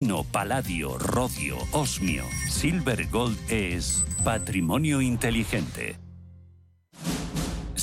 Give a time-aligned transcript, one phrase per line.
[0.00, 5.96] No, paladio, rodio, osmio, silver gold es patrimonio inteligente.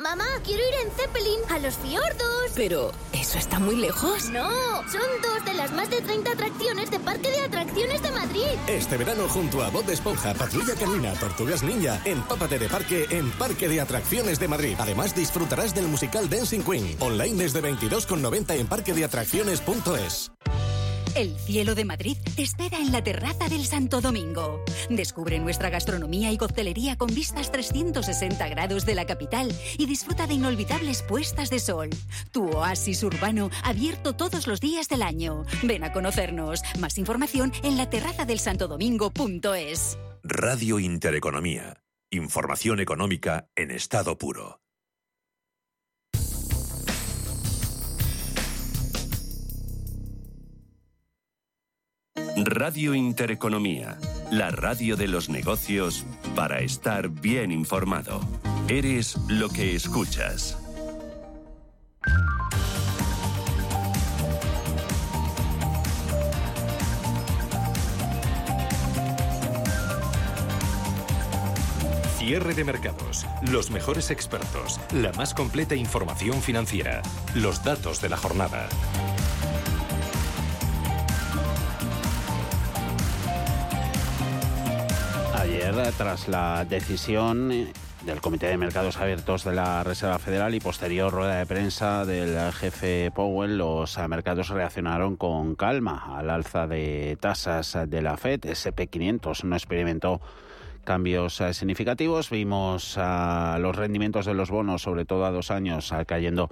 [0.00, 2.52] Mamá, quiero ir en Zeppelin a los fiordos.
[2.54, 4.30] Pero, ¿eso está muy lejos?
[4.30, 4.48] No,
[4.88, 8.46] son dos de las más de 30 atracciones de Parque de Atracciones de Madrid.
[8.68, 13.28] Este verano junto a Bob de Esponja, Patrulla Canina, Tortugas Ninja, empápate de parque en
[13.32, 14.76] Parque de Atracciones de Madrid.
[14.78, 20.30] Además disfrutarás del musical Dancing Queen, online desde 22,90 en parquedeatracciones.es.
[21.14, 24.62] El cielo de Madrid te espera en la terraza del Santo Domingo.
[24.90, 30.34] Descubre nuestra gastronomía y coctelería con vistas 360 grados de la capital y disfruta de
[30.34, 31.90] inolvidables puestas de sol.
[32.32, 35.44] Tu oasis urbano abierto todos los días del año.
[35.62, 36.62] Ven a conocernos.
[36.78, 38.58] Más información en la terraza del Santo.
[40.24, 41.82] Radio Intereconomía.
[42.10, 44.60] Información económica en estado puro.
[52.44, 53.98] Radio Intereconomía,
[54.30, 56.04] la radio de los negocios
[56.36, 58.20] para estar bien informado.
[58.68, 60.56] Eres lo que escuchas.
[72.18, 77.02] Cierre de mercados, los mejores expertos, la más completa información financiera,
[77.34, 78.68] los datos de la jornada.
[85.68, 87.50] Ayer, tras la decisión
[88.06, 92.52] del Comité de Mercados Abiertos de la Reserva Federal y posterior rueda de prensa del
[92.52, 98.40] jefe Powell, los mercados reaccionaron con calma al alza de tasas de la Fed.
[98.44, 100.22] SP500 no experimentó
[100.88, 102.30] cambios eh, significativos.
[102.30, 106.48] Vimos a los rendimientos de los bonos, sobre todo a dos años, eh, cayendo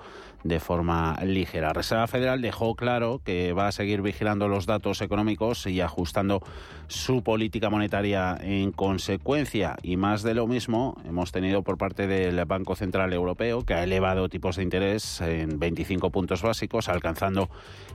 [0.49, 1.73] de forma ligera.
[1.73, 6.43] Reserva Federal dejó claro que va a seguir vigilando los datos económicos y ajustando
[6.89, 9.77] su política monetaria en consecuencia.
[9.83, 13.83] Y más de lo mismo hemos tenido por parte del Banco Central Europeo, que ha
[13.83, 17.49] elevado tipos de interés en 25 puntos básicos, alcanzando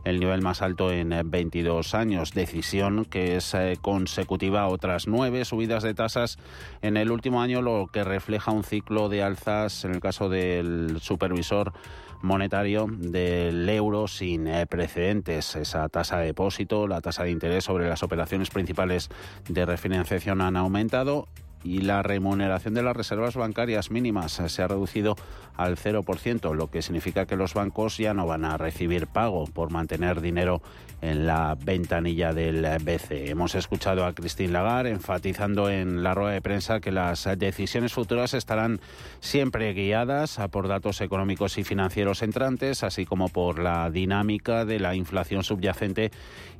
[0.03, 2.33] el nivel más alto en 22 años.
[2.33, 6.37] Decisión que es eh, consecutiva a otras nueve subidas de tasas
[6.81, 10.99] en el último año, lo que refleja un ciclo de alzas en el caso del
[11.01, 11.73] supervisor
[12.21, 15.55] monetario del euro sin eh, precedentes.
[15.55, 19.09] Esa tasa de depósito, la tasa de interés sobre las operaciones principales
[19.47, 21.27] de refinanciación han aumentado
[21.63, 25.15] y la remuneración de las reservas bancarias mínimas se ha reducido
[25.55, 29.69] al 0%, lo que significa que los bancos ya no van a recibir pago por
[29.69, 30.61] mantener dinero
[31.01, 33.29] en la ventanilla del BCE.
[33.29, 38.33] Hemos escuchado a Christine Lagarde enfatizando en la rueda de prensa que las decisiones futuras
[38.33, 38.79] estarán
[39.19, 44.95] siempre guiadas por datos económicos y financieros entrantes, así como por la dinámica de la
[44.95, 46.11] inflación subyacente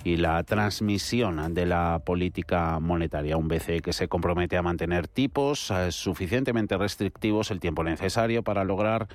[0.04, 3.38] y la transmisión de la política monetaria.
[3.38, 8.64] Un BCE que se compromete a mantener tipos eh, suficientemente restrictivos el tiempo necesario para
[8.64, 9.08] lograr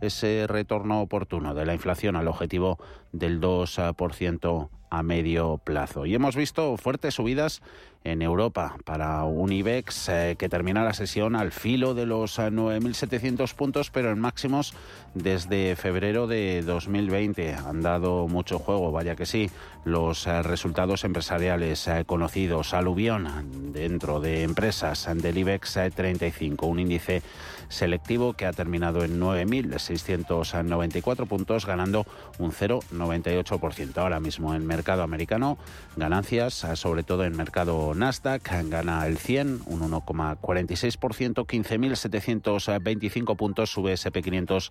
[0.00, 2.78] ese retorno oportuno de la inflación al objetivo
[3.12, 4.68] del 2%
[4.98, 6.06] a medio plazo.
[6.06, 7.62] Y hemos visto fuertes subidas
[8.04, 13.50] en Europa para un IBEX eh, que termina la sesión al filo de los 9.700
[13.50, 14.74] eh, puntos, pero en máximos
[15.14, 17.54] desde febrero de 2020.
[17.54, 19.50] Han dado mucho juego, vaya que sí,
[19.84, 22.74] los eh, resultados empresariales conocidos.
[22.74, 27.22] Aluvión dentro de empresas del IBEX 35, un índice
[27.68, 32.06] selectivo que ha terminado en 9.694 puntos, ganando
[32.38, 33.98] un 0,98%.
[33.98, 35.58] Ahora mismo en mercado americano,
[35.96, 44.70] ganancias sobre todo en mercado Nasdaq gana el 100, un 1,46%, 15.725 puntos, sube SP500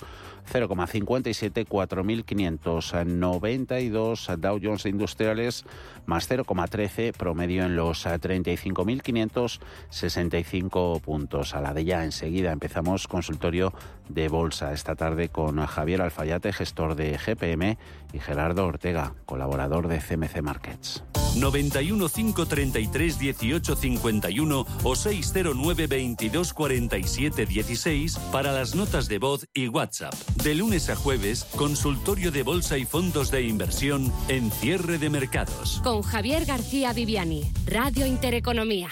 [0.51, 5.65] 0,57, 4.592 Dow Jones Industriales
[6.05, 11.55] más 0,13, promedio en los 35.565 puntos.
[11.55, 13.74] A la de ya enseguida empezamos consultorio
[14.09, 15.03] de bolsa esta tarde.
[15.03, 17.77] tarde con Javier Alfayate, gestor de GPM,
[18.13, 21.03] y Gerardo Ortega, colaborador de CMC Markets.
[21.35, 29.68] 91 533 18 51 o 609 22 47 16 para las notas de voz y
[29.68, 30.13] WhatsApp.
[30.41, 35.81] De lunes a jueves, consultorio de bolsa y fondos de inversión en cierre de mercados.
[35.83, 38.88] Con Javier García Viviani, Radio Intereconomía.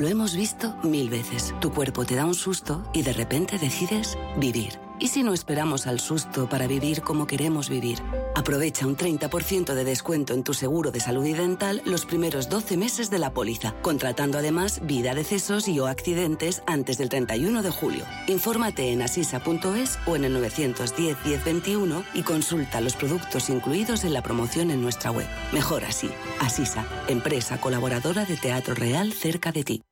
[0.00, 1.54] Lo hemos visto mil veces.
[1.60, 4.78] Tu cuerpo te da un susto y de repente decides vivir.
[4.98, 7.98] ¿Y si no esperamos al susto para vivir como queremos vivir?
[8.34, 12.78] Aprovecha un 30% de descuento en tu seguro de salud y dental los primeros 12
[12.78, 17.70] meses de la póliza, contratando además vida, decesos y o accidentes antes del 31 de
[17.70, 18.06] julio.
[18.26, 24.22] Infórmate en asisa.es o en el 910 1021 y consulta los productos incluidos en la
[24.22, 25.28] promoción en nuestra web.
[25.52, 26.10] Mejor así.
[26.40, 29.82] Asisa, empresa colaboradora de Teatro Real cerca de ti.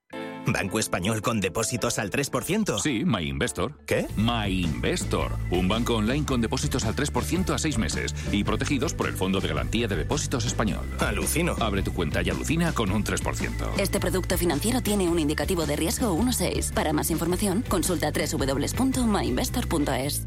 [0.46, 2.78] ¿Banco español con depósitos al 3%?
[2.78, 3.72] Sí, MyInvestor.
[3.86, 4.06] ¿Qué?
[4.16, 5.32] MyInvestor.
[5.50, 9.40] Un banco online con depósitos al 3% a seis meses y protegidos por el Fondo
[9.40, 10.86] de Garantía de Depósitos Español.
[11.00, 11.54] Alucino.
[11.60, 13.78] Abre tu cuenta y alucina con un 3%.
[13.78, 16.72] Este producto financiero tiene un indicativo de riesgo 1.6.
[16.72, 20.26] Para más información, consulta www.myinvestor.es.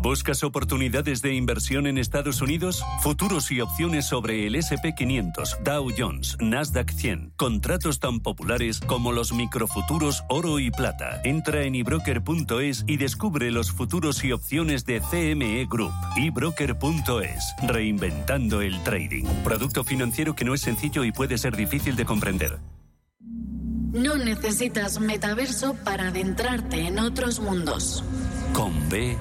[0.00, 2.84] ¿Buscas oportunidades de inversión en Estados Unidos?
[3.00, 7.32] Futuros y opciones sobre el SP500, Dow Jones, Nasdaq 100.
[7.36, 11.20] Contratos tan populares como los microfuturos oro y plata.
[11.24, 15.92] Entra en ebroker.es y descubre los futuros y opciones de CME Group.
[16.16, 17.54] ebroker.es.
[17.66, 19.24] Reinventando el trading.
[19.42, 22.58] Producto financiero que no es sencillo y puede ser difícil de comprender.
[23.92, 28.04] No necesitas metaverso para adentrarte en otros mundos.
[28.52, 29.16] Con B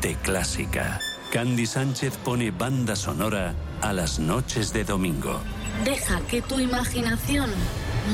[0.00, 1.00] de clásica.
[1.32, 5.40] Candy Sánchez pone banda sonora a las noches de domingo.
[5.84, 7.50] Deja que tu imaginación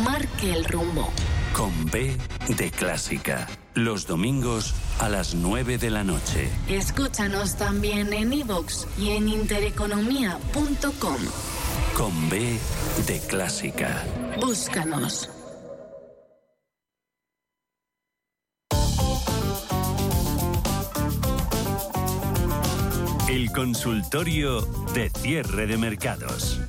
[0.04, 1.10] marque el rumbo.
[1.52, 2.16] Con B
[2.48, 3.46] de clásica.
[3.74, 6.48] Los domingos a las 9 de la noche.
[6.68, 11.16] Escúchanos también en iVoox y en intereconomía.com.
[11.96, 12.58] Con B
[13.06, 14.04] de clásica.
[14.40, 15.33] Búscanos.
[23.54, 24.62] Consultorio
[24.94, 26.60] de cierre de mercados.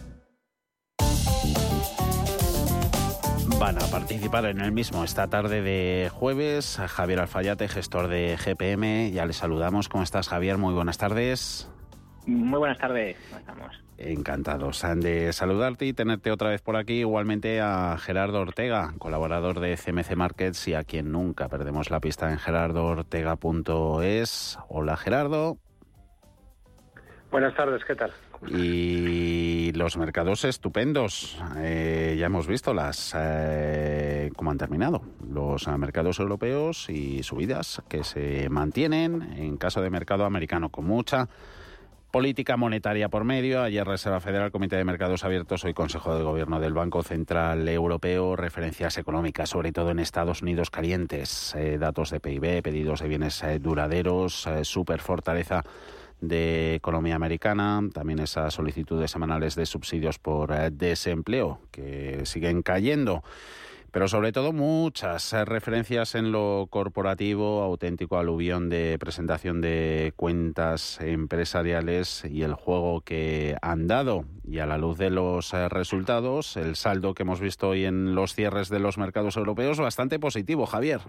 [3.60, 9.12] Van a participar en el mismo esta tarde de jueves Javier Alfayate, gestor de GPM.
[9.12, 9.90] Ya le saludamos.
[9.90, 10.60] ¿Cómo estás, Javier?
[10.60, 11.68] Muy buenas tardes.
[12.28, 13.18] Muy buenas tardes.
[13.30, 13.84] ¿Cómo estamos?
[13.98, 17.00] Encantados de saludarte y tenerte otra vez por aquí.
[17.00, 22.32] Igualmente a Gerardo Ortega, colaborador de CMC Markets y a quien nunca perdemos la pista
[22.32, 24.60] en gerardoortega.es.
[24.68, 25.58] Hola, Gerardo.
[27.36, 28.14] Buenas tardes, ¿qué tal?
[28.48, 31.38] Y los mercados estupendos.
[31.58, 38.06] Eh, ya hemos visto las eh, cómo han terminado los mercados europeos y subidas que
[38.06, 41.28] se mantienen en caso de mercado americano con mucha
[42.10, 43.64] política monetaria por medio.
[43.64, 48.38] Ayer Reserva Federal, Comité de Mercados Abiertos, hoy Consejo de Gobierno del Banco Central Europeo,
[48.38, 53.44] referencias económicas, sobre todo en Estados Unidos calientes, eh, datos de PIB, pedidos de bienes
[53.60, 55.66] duraderos, super fortaleza
[56.28, 63.24] de economía americana, también esas solicitudes semanales de subsidios por eh, desempleo que siguen cayendo
[63.96, 71.00] pero sobre todo muchas eh, referencias en lo corporativo, auténtico aluvión de presentación de cuentas
[71.00, 74.26] empresariales y el juego que han dado.
[74.44, 78.16] Y a la luz de los eh, resultados, el saldo que hemos visto hoy en
[78.16, 81.00] los cierres de los mercados europeos bastante positivo, Javier.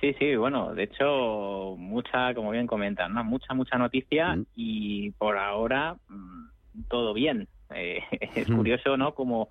[0.00, 3.24] Sí, sí, bueno, de hecho, mucha, como bien comentan, ¿no?
[3.24, 4.46] mucha, mucha noticia mm.
[4.54, 7.48] y por ahora mm, todo bien.
[7.74, 8.02] Eh,
[8.36, 8.56] es mm.
[8.56, 9.14] curioso, ¿no?
[9.14, 9.48] Como,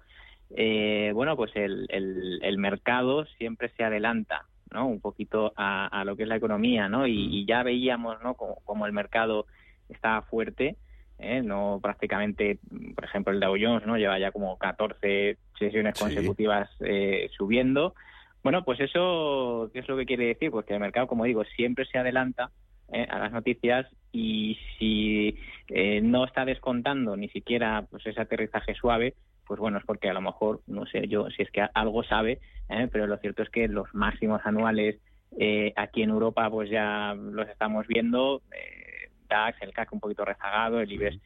[0.52, 4.86] eh, bueno, pues el, el, mercado siempre se adelanta, ¿no?
[4.88, 7.06] Un poquito a, lo que es la economía, ¿no?
[7.06, 8.36] Y, ya veíamos, ¿no?
[8.36, 9.48] Como, el mercado
[9.90, 10.78] está fuerte,
[11.18, 11.42] ¿eh?
[11.42, 12.60] no prácticamente,
[12.96, 13.98] por ejemplo, el Dow Jones, ¿no?
[13.98, 16.70] Lleva ya como 14 sesiones consecutivas
[17.36, 17.96] subiendo.
[18.44, 20.52] Bueno, pues eso, ¿qué es lo que quiere decir?
[20.52, 22.52] Pues que el mercado, como digo, siempre se adelanta
[22.92, 25.38] eh, a las noticias y si
[25.70, 29.16] eh, no está descontando ni siquiera pues ese aterrizaje suave,
[29.48, 32.40] pues bueno, es porque a lo mejor, no sé yo si es que algo sabe,
[32.70, 35.00] eh, pero lo cierto es que los máximos anuales
[35.76, 38.44] aquí en Europa pues ya los estamos viendo,
[39.28, 41.18] DAX, el CAC un poquito rezagado, el IBEX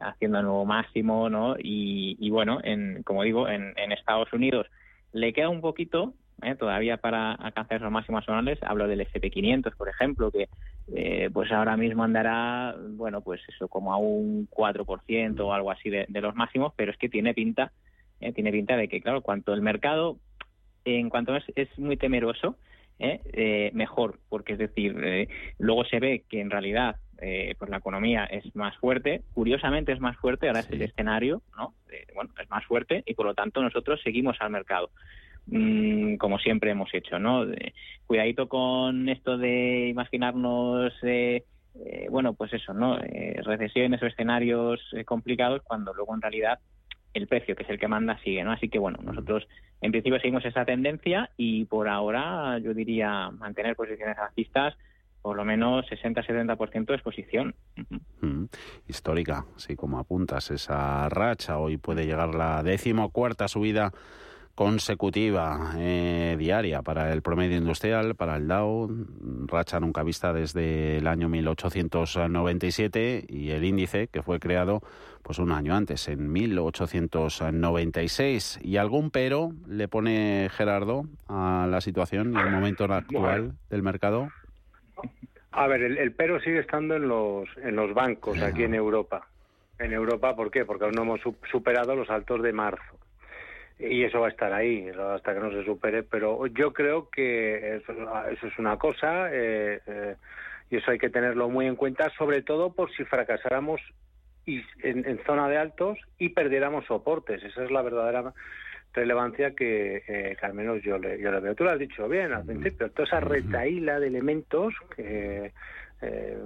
[0.00, 1.56] haciendo nuevo máximo, ¿no?
[1.58, 4.68] Y, bueno, en, como digo, en, en Estados Unidos
[5.12, 6.54] le queda un poquito ¿eh?
[6.54, 8.58] todavía para alcanzar esos máximos anuales.
[8.62, 10.48] Hablo del SP500, por ejemplo, que
[10.92, 15.90] eh, pues ahora mismo andará, bueno, pues eso, como a un 4% o algo así
[15.90, 17.72] de, los máximos, pero es que tiene pinta,
[18.20, 20.18] eh, tiene pinta de que, claro, cuanto el mercado,
[20.84, 22.56] en cuanto es, es muy temeroso,
[22.98, 26.96] eh, mejor, porque es decir, luego se ve que en realidad
[27.58, 31.72] pues la economía es más fuerte, curiosamente es más fuerte, ahora es el escenario, ¿no?
[32.14, 34.90] bueno, es más fuerte y por lo tanto nosotros seguimos al mercado.
[35.46, 37.46] Mm, como siempre hemos hecho, ¿no?
[38.06, 42.98] cuidadito con esto de imaginarnos, eh, eh, bueno, pues eso, ¿no?
[43.00, 46.58] Eh, recesiones o escenarios complicados cuando luego en realidad
[47.12, 48.52] el precio, que es el que manda, sigue, ¿no?
[48.52, 49.46] Así que bueno, nosotros
[49.80, 54.74] en principio seguimos esa tendencia y por ahora yo diría mantener posiciones alcistas
[55.24, 57.54] por lo menos 60-70% de exposición.
[58.86, 61.58] Histórica, sí, como apuntas, esa racha.
[61.58, 63.90] Hoy puede llegar la decimocuarta subida
[64.54, 68.88] consecutiva eh, diaria para el promedio industrial, para el Dow,
[69.46, 74.82] racha nunca vista desde el año 1897 y el índice que fue creado
[75.22, 78.60] pues un año antes, en 1896.
[78.62, 84.28] ¿Y algún pero le pone Gerardo a la situación y el momento actual del mercado?
[85.50, 89.26] A ver, el, pero sigue estando en los, en los bancos aquí en Europa.
[89.78, 90.64] En Europa, ¿por qué?
[90.64, 91.20] Porque aún no hemos
[91.50, 92.98] superado los altos de marzo
[93.78, 96.02] y eso va a estar ahí hasta que no se supere.
[96.02, 97.92] Pero yo creo que eso,
[98.46, 100.16] es una cosa eh, eh,
[100.70, 103.80] y eso hay que tenerlo muy en cuenta, sobre todo por si fracasáramos
[104.46, 107.42] y, en, zona de altos y perdiéramos soportes.
[107.42, 108.32] Esa es la verdadera
[108.92, 111.54] relevancia que, eh, al menos yo le, yo le veo.
[111.54, 115.52] Tú lo has dicho bien al principio, toda esa retaíla de elementos que,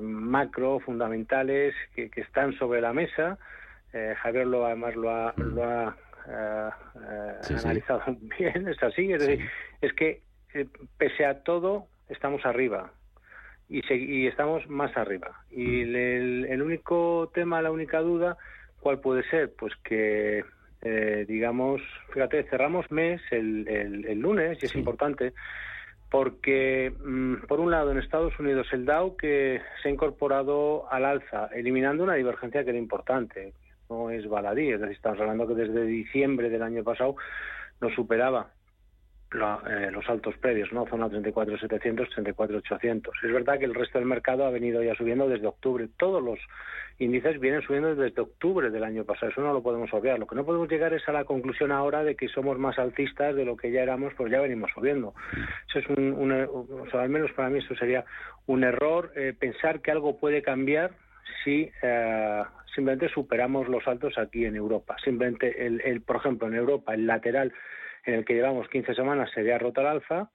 [0.00, 3.38] macro, fundamentales, que, que, están sobre la mesa.
[4.18, 5.96] Javier lo además lo ha, lo ha
[6.28, 6.70] eh,
[7.64, 8.02] analizado
[8.38, 9.48] bien, es así, es decir,
[9.80, 10.22] es que
[10.54, 10.66] eh,
[10.96, 12.92] pese a todo estamos arriba
[13.68, 15.42] y, y estamos más arriba.
[15.50, 15.96] Y mm.
[16.50, 18.36] el, único tema, la única duda,
[18.80, 19.52] ¿cuál puede ser?
[19.58, 20.44] Pues que,
[20.82, 21.82] eh, digamos,
[22.12, 25.32] fíjate, cerramos mes el, el, lunes y es importante
[26.10, 31.04] porque, mm, por un lado, en Estados Unidos el Dow que se ha incorporado al
[31.04, 33.52] alza, eliminando una divergencia que era importante,
[33.88, 37.16] no es baladí, es decir, estamos hablando que desde diciembre del año pasado
[37.80, 38.50] no superaba
[39.30, 40.86] eh, los altos previos, ¿no?
[40.86, 43.10] Zona 34.700, 34.800.
[43.22, 45.86] Es verdad que el resto del mercado ha venido ya subiendo desde octubre.
[45.98, 46.38] Todos los
[46.98, 49.30] índices vienen subiendo desde octubre del año pasado.
[49.30, 50.18] Eso no lo podemos obviar.
[50.18, 53.36] Lo que no podemos llegar es a la conclusión ahora de que somos más alcistas
[53.36, 55.12] de lo que ya éramos, pues ya venimos subiendo.
[55.68, 58.06] Eso es un, o sea, al menos para mí eso sería
[58.46, 60.92] un error eh, pensar que algo puede cambiar
[61.44, 62.42] si eh,
[62.74, 64.96] simplemente superamos los altos aquí en Europa.
[65.02, 67.52] Simplemente, el, el, por ejemplo, en Europa, el lateral
[68.04, 70.30] en el que llevamos 15 semanas sería rota al alza,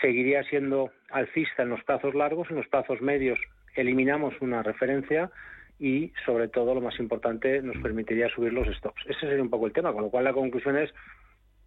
[0.00, 3.38] seguiría siendo alcista en los plazos largos, en los plazos medios
[3.76, 5.30] eliminamos una referencia
[5.78, 9.02] y, sobre todo, lo más importante, nos permitiría subir los stops.
[9.06, 10.92] Ese sería un poco el tema, con lo cual la conclusión es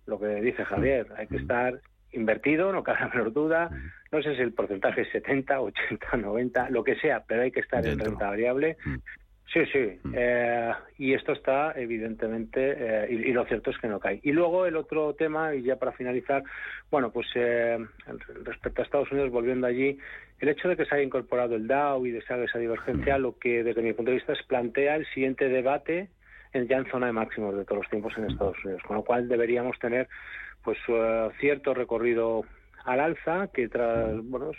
[0.06, 1.82] lo que dice Javier, hay que estar
[2.18, 3.70] invertido, no cabe la menor duda,
[4.12, 7.62] no sé si el porcentaje es 70, 80, 90, lo que sea, pero hay que
[7.62, 8.78] estar en renta variable.
[8.86, 8.96] Mm.
[9.54, 10.14] Sí, sí, mm.
[10.14, 14.20] eh, y esto está evidentemente, eh, y, lo cierto es que no cae.
[14.24, 16.44] Y luego el otro tema, y ya para finalizar,
[16.92, 17.78] bueno, pues eh,
[18.44, 19.98] respecto a Estados Unidos, volviendo allí,
[20.40, 23.22] el hecho de que se haya incorporado el Dow y de que esa divergencia, mm.
[23.22, 26.10] lo que desde mi punto de vista es plantea el siguiente debate
[26.54, 29.04] en, ya en zona de máximos de todos los tiempos en Estados Unidos, con lo
[29.04, 30.08] cual deberíamos tener
[30.64, 30.78] pues
[31.40, 32.44] cierto recorrido
[32.84, 34.52] al alza que tras bueno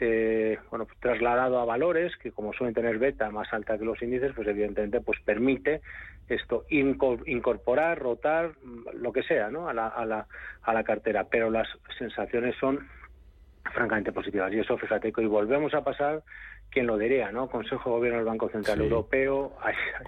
[0.00, 4.32] eh, pues trasladado a valores que como suelen tener beta más alta que los índices
[4.34, 5.80] pues evidentemente pues permite
[6.28, 8.52] esto incorporar rotar
[8.94, 10.26] lo que sea no a la, a la,
[10.62, 11.24] a la cartera.
[11.30, 12.88] Pero las sensaciones son
[13.72, 14.52] francamente positivas.
[14.52, 16.22] Y eso fíjate que volvemos a pasar
[16.70, 17.48] quien lo diría, ¿no?
[17.48, 19.52] Consejo de Gobierno del Banco Central Europeo,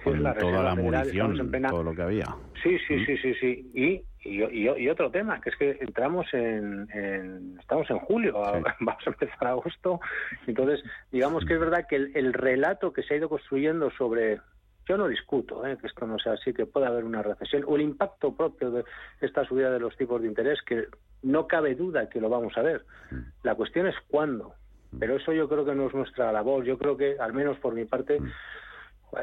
[0.03, 2.25] Con la toda la munición, todo lo que había.
[2.61, 3.05] Sí, sí, mm.
[3.05, 3.71] sí, sí, sí.
[3.73, 8.33] Y, y, otro tema, que es que entramos en, estamos en julio,
[8.79, 9.99] vamos a empezar agosto,
[10.45, 14.39] entonces digamos que es verdad que el, relato que se ha ido construyendo sobre
[14.87, 15.77] yo no discuto ¿eh?
[15.79, 18.83] que esto no sea así, que pueda haber una recesión, o el impacto propio de
[19.21, 20.85] esta subida de los tipos de interés, que
[21.21, 22.85] no cabe duda que lo vamos a ver.
[23.11, 23.19] Mm.
[23.43, 24.55] La cuestión es cuándo.
[24.97, 26.63] Pero eso yo creo que no es nuestra labor.
[26.63, 28.31] Yo creo que, al menos por mi parte, mm.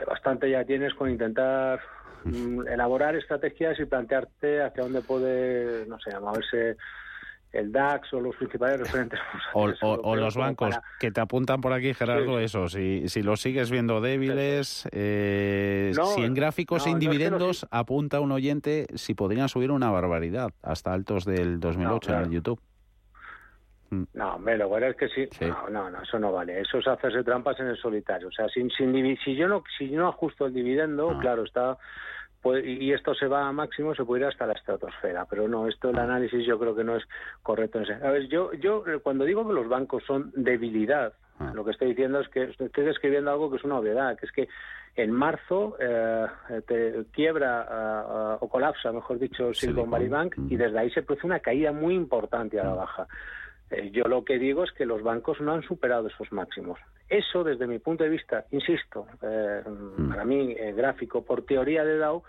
[0.06, 1.80] bastante ya tienes con intentar
[2.24, 6.76] mm, elaborar estrategias y plantearte hacia dónde puede, no sé, moverse
[7.52, 9.18] el DAX o los principales referentes.
[9.54, 12.68] O, los bancos que te apuntan por aquí, Gerardo, eso.
[12.68, 18.86] Si, si los sigues viendo débiles, eh, si en gráficos e individendos apunta un oyente,
[18.94, 22.60] si podrían subir una barbaridad hasta altos del 2008 en el YouTube.
[23.90, 24.04] Mm.
[24.14, 25.28] No, hombre, lo bueno es que sí.
[25.46, 26.60] No, no, no, eso no vale.
[26.60, 28.28] Eso es hacerse trampas en el solitario.
[28.28, 31.18] O sea, sin, sin, si yo no si yo no ajusto el dividendo, ah.
[31.20, 31.78] claro, está
[32.42, 35.26] pues, y esto se va a máximo, se puede ir hasta la estratosfera.
[35.28, 37.04] Pero no, esto el análisis yo creo que no es
[37.42, 37.80] correcto.
[37.80, 41.52] A ver, yo, yo cuando digo que los bancos son debilidad, ah.
[41.54, 44.32] lo que estoy diciendo es que estoy describiendo algo que es una obviedad, que es
[44.32, 44.48] que
[44.96, 46.26] en marzo eh,
[46.66, 51.40] te quiebra o colapsa, mejor dicho, Silicon Valley Bank y desde ahí se produce una
[51.40, 53.06] caída muy importante a la baja.
[53.70, 56.78] Eh, yo lo que digo es que los bancos no han superado esos máximos.
[57.08, 59.62] Eso, desde mi punto de vista, insisto, eh,
[60.08, 62.22] para mí, eh, gráfico, por teoría de Dow,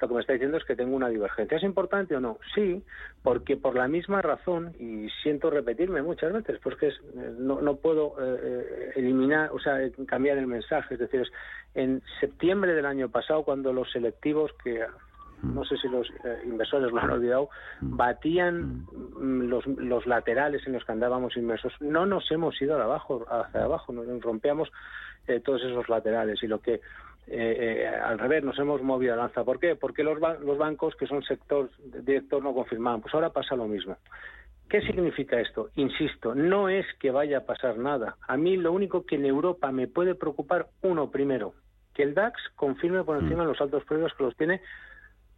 [0.00, 1.56] lo que me está diciendo es que tengo una divergencia.
[1.56, 2.38] ¿Es importante o no?
[2.54, 2.82] Sí,
[3.22, 6.92] porque por la misma razón, y siento repetirme muchas veces, pues que
[7.38, 8.16] no, no puedo
[8.96, 10.94] eliminar, o sea, cambiar el mensaje.
[10.94, 11.30] Es decir,
[11.74, 14.84] en septiembre del año pasado, cuando los selectivos que
[15.44, 17.48] no sé si los eh, inversores lo han olvidado,
[17.80, 17.96] mm.
[17.96, 21.72] batían mm, los, los, laterales en los que andábamos inmersos.
[21.80, 24.70] No nos hemos ido abajo, hacia abajo, nos rompíamos
[25.26, 26.80] eh, todos esos laterales y lo que
[27.26, 29.44] eh, al revés nos hemos movido a lanza.
[29.44, 29.76] ¿Por qué?
[29.76, 33.00] Porque los, los bancos que son sector director no confirmaban.
[33.00, 33.96] Pues ahora pasa lo mismo.
[34.68, 35.70] ¿Qué significa esto?
[35.76, 38.16] Insisto, no es que vaya a pasar nada.
[38.26, 41.54] A mí lo único que en Europa me puede preocupar, uno, primero,
[41.94, 43.46] que el DAX confirme por encima mm.
[43.46, 44.60] los altos precios que los tiene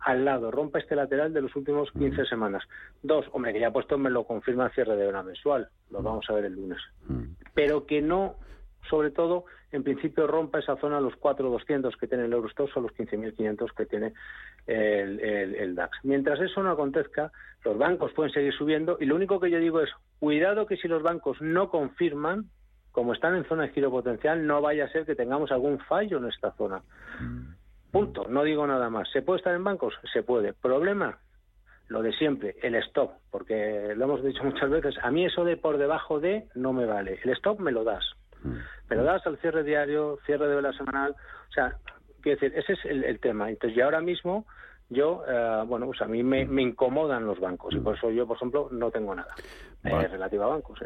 [0.01, 2.27] al lado, rompa este lateral de los últimos 15 mm.
[2.27, 2.65] semanas.
[3.03, 6.27] Dos, hombre, que ya puesto me lo confirma el cierre de hora mensual, lo vamos
[6.29, 6.79] a ver el lunes.
[7.09, 7.25] Mm.
[7.55, 8.37] Pero que no,
[8.89, 12.93] sobre todo, en principio rompa esa zona los 4.200 que tiene el Eurostox o los
[12.93, 14.13] 15.500 que tiene
[14.67, 15.99] el, el, DAX.
[16.05, 17.33] Mientras eso no acontezca,
[17.65, 20.89] los bancos pueden seguir subiendo y lo único que yo digo es, cuidado que si
[20.89, 22.47] los bancos no confirman,
[22.93, 26.19] como están en zona de giro potencial, no vaya a ser que tengamos algún fallo
[26.19, 26.83] en esta zona.
[27.21, 27.66] Mm.
[27.91, 29.09] Punto, no digo nada más.
[29.13, 29.95] ¿Se puede estar en bancos?
[30.13, 30.53] Se puede.
[30.53, 31.19] ¿Problema?
[31.89, 35.57] Lo de siempre, el stop, porque lo hemos dicho muchas veces, a mí eso de
[35.57, 37.21] por debajo de no me vale.
[37.23, 38.05] El stop me lo das.
[38.43, 38.57] Mm.
[38.91, 41.13] Me lo das al cierre diario, cierre de vela semanal.
[41.13, 41.77] O sea,
[42.23, 43.51] quiero decir, ese es el, el tema.
[43.51, 44.47] Entonces, y ahora mismo
[44.89, 48.37] yo, eh, bueno, pues a mí me, incomodan los bancos y por eso yo, por
[48.37, 49.35] ejemplo, no tengo nada
[49.87, 50.79] eh, relativo a bancos.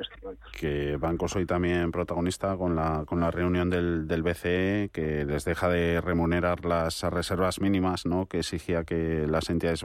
[0.59, 5.45] Que bancos hoy también protagonista con la, con la reunión del, del BCE que les
[5.45, 8.27] deja de remunerar las reservas mínimas ¿no?
[8.27, 9.83] que exigía que las entidades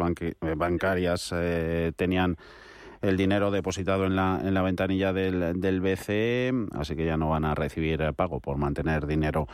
[0.56, 2.38] bancarias eh, tenían
[3.08, 7.30] el dinero depositado en la, en la ventanilla del, del BCE, así que ya no
[7.30, 9.48] van a recibir pago por mantener dinero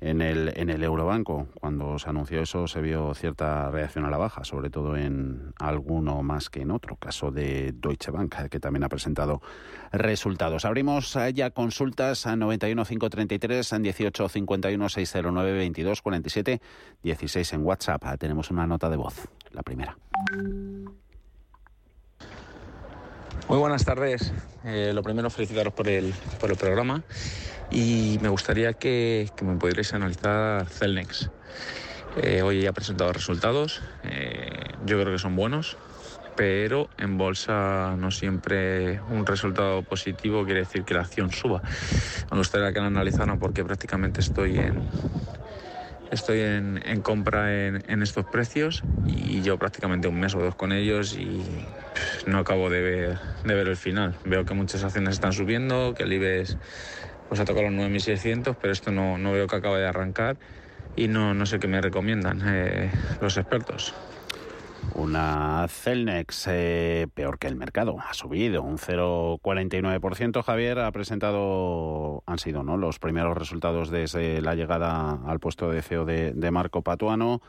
[0.00, 1.48] en el, en el Eurobanco.
[1.54, 6.22] Cuando se anunció eso se vio cierta reacción a la baja, sobre todo en alguno
[6.22, 9.40] más que en otro, caso de Deutsche Bank, que también ha presentado
[9.92, 10.64] resultados.
[10.64, 16.60] Abrimos ya consultas a 91 533 18 51 609 22 47
[17.02, 18.04] 16 en WhatsApp.
[18.18, 19.96] Tenemos una nota de voz, la primera.
[23.48, 24.30] Muy buenas tardes.
[24.62, 27.02] Eh, lo primero, felicitaros por el, por el programa
[27.70, 31.30] y me gustaría que, me pudierais analizar Celnex.
[32.16, 35.78] Eh, hoy ha presentado resultados, eh, yo creo que son buenos,
[36.36, 41.62] pero en bolsa no siempre un resultado positivo quiere decir que la acción suba.
[42.30, 44.90] Me gustaría que lo analizaran porque prácticamente estoy en,
[46.10, 51.16] estoy en, compra en, estos precios y yo prácticamente un mes o dos con ellos
[51.16, 51.42] y
[52.26, 54.14] no acabo de ver, de ver el final.
[54.24, 56.56] Veo que muchas acciones están subiendo, que el IBEX
[57.28, 60.38] pues ha tocado los 9.600, pero esto no, no, veo que acabe de arrancar
[60.96, 62.90] y no, no sé qué me recomiendan eh,
[63.20, 63.94] los expertos.
[64.94, 70.42] Una Celnex eh, peor que el mercado, ha subido un 0,49%.
[70.42, 72.76] Javier ha presentado, han sido ¿no?
[72.76, 77.42] los primeros resultados desde la llegada al puesto de CEO de, Marco Patuano.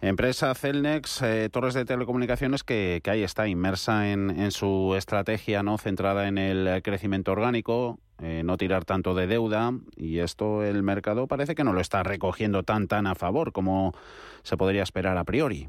[0.00, 5.76] Empresa Celnex, eh, Torres de Telecomunicaciones, que, ahí está inmersa en, en, su estrategia no
[5.76, 11.28] centrada en el crecimiento orgánico, eh, no tirar tanto de deuda, y esto el mercado
[11.28, 13.94] parece que no lo está recogiendo tan tan a favor como
[14.42, 15.68] se podría esperar a priori.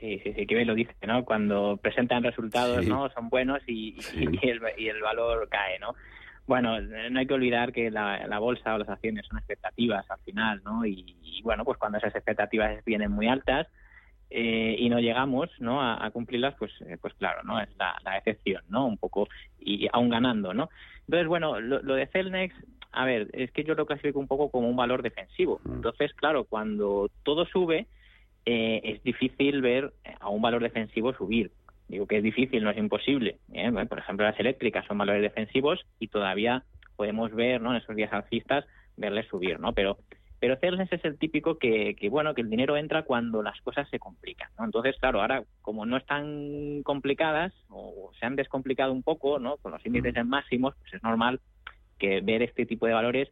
[0.00, 1.24] Sí, sí, sí, que bien lo dice, ¿no?
[1.24, 3.08] Cuando presentan resultados, ¿no?
[3.10, 3.96] Son buenos y,
[4.42, 5.94] y, el, valor cae, ¿no?
[6.46, 10.62] Bueno, no hay que olvidar que la, bolsa o las acciones son expectativas al final,
[10.64, 10.84] ¿no?
[10.84, 13.66] Y, bueno, pues cuando esas expectativas vienen muy altas
[14.30, 15.80] eh, y no llegamos, ¿no?
[15.82, 17.60] A, cumplirlas, pues, eh, pues claro, ¿no?
[17.60, 18.86] Es la, la excepción, ¿no?
[18.86, 19.28] Un poco
[19.58, 20.68] y aún ganando, ¿no?
[21.06, 22.54] Entonces, bueno, lo, lo de Celnex,
[22.92, 25.60] a ver, es que yo lo clasifico un poco como un valor defensivo.
[25.64, 25.74] Mm.
[25.74, 27.86] Entonces, claro, cuando todo sube,
[28.46, 31.50] eh, es difícil ver a un valor defensivo subir.
[31.88, 33.38] Digo que es difícil, no es imposible.
[33.52, 33.70] ¿eh?
[33.88, 36.64] Por ejemplo, las eléctricas son valores defensivos y todavía
[36.96, 37.72] podemos ver, ¿no?
[37.72, 38.64] En esos días alcistas,
[38.96, 39.72] verles subir, ¿no?
[39.72, 39.98] Pero
[40.40, 43.88] Pero Celnes es el típico que, que, bueno, que el dinero entra cuando las cosas
[43.90, 44.64] se complican, ¿no?
[44.64, 49.56] Entonces, claro, ahora como no están complicadas o se han descomplicado un poco, ¿no?
[49.58, 51.40] Con los índices en máximos, pues es normal
[51.98, 53.28] que ver este tipo de valores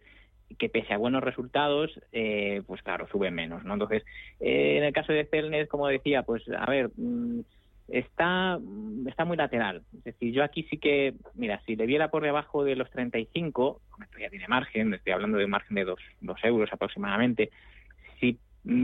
[0.59, 3.75] que pese a buenos resultados, eh, pues claro, suben menos, ¿no?
[3.75, 4.05] Entonces,
[4.41, 7.41] eh, en el caso de Celnes, como decía, pues a ver, mm,
[7.89, 8.59] está,
[9.07, 9.83] está muy lateral.
[9.99, 13.81] Es decir, yo aquí sí que, mira, si le viera por debajo de los 35,
[14.03, 15.99] esto ya tiene margen, estoy hablando de un margen de 2
[16.45, 17.51] euros aproximadamente,
[18.21, 18.39] si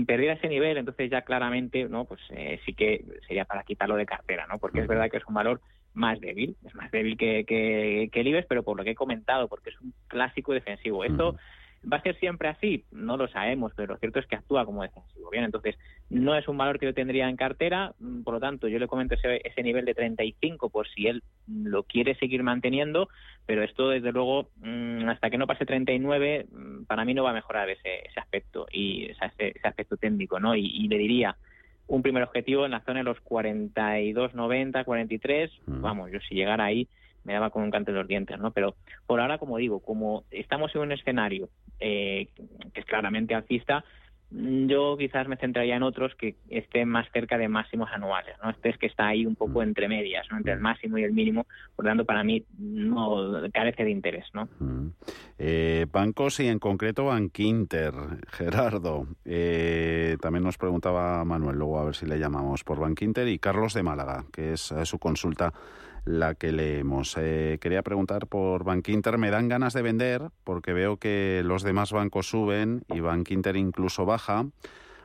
[0.07, 2.05] perdiera ese nivel, entonces ya claramente, ¿no?
[2.05, 4.59] Pues eh, sí que sería para quitarlo de cartera, ¿no?
[4.59, 5.61] Porque es verdad que es un valor
[5.95, 8.95] más débil, es más débil que, que, que el IBEX, pero por lo que he
[8.95, 11.05] comentado, porque es un clásico defensivo.
[11.05, 11.37] Esto
[11.91, 12.85] ¿Va a ser siempre así?
[12.91, 15.31] No lo sabemos, pero lo cierto es que actúa como defensivo.
[15.31, 15.79] Bien, entonces
[16.11, 18.87] no es un valor que yo tendría en cartera, mm, por lo tanto yo le
[18.87, 23.09] comento ese, ese nivel de 35 por si él lo quiere seguir manteniendo,
[23.47, 27.31] pero esto desde luego mm, hasta que no pase 39 mm, para mí no va
[27.31, 30.55] a mejorar ese, ese aspecto y ese, ese aspecto técnico, ¿no?
[30.55, 31.37] Y, y le diría
[31.87, 36.89] un primer objetivo en la zona de los 42.90, 43, vamos, yo si llegara ahí
[37.25, 38.51] me daba con un canto de los dientes, ¿no?
[38.53, 38.75] Pero
[39.07, 42.29] por ahora, como digo, como estamos en un escenario eh,
[42.73, 43.85] que es claramente alcista,
[44.31, 48.51] mm, yo quizás me centraría en otros que estén más cerca de máximos anuales, ¿no?
[48.51, 49.63] Este es que está ahí un poco mm.
[49.63, 50.39] entre medias, ¿no?
[50.39, 54.27] Entre el máximo y el mínimo, por lo tanto, para mí no carece de interés,
[54.33, 54.49] ¿no?
[54.59, 54.89] Mm.
[55.39, 57.95] Eh, bancos y en concreto Bankinter,
[58.33, 59.07] Gerardo.
[59.25, 63.75] Eh, también nos preguntaba Manuel, luego a ver si le llamamos por Bankinter y Carlos
[63.75, 65.53] de Málaga, que es su consulta
[66.05, 67.17] la que leemos.
[67.19, 69.19] Eh, quería preguntar por Bankinter.
[69.19, 74.07] Me dan ganas de vender porque veo que los demás bancos suben y Bankinter incluso
[74.07, 74.47] baja.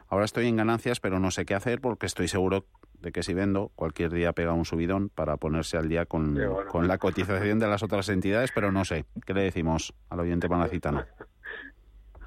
[0.07, 2.65] Ahora estoy en ganancias, pero no sé qué hacer porque estoy seguro
[3.01, 6.87] de que si vendo, cualquier día pega un subidón para ponerse al día con, con
[6.87, 9.05] la cotización de las otras entidades, pero no sé.
[9.25, 11.05] ¿Qué le decimos al oyente panacitano?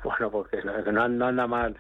[0.05, 1.77] Bueno, porque no, no anda mal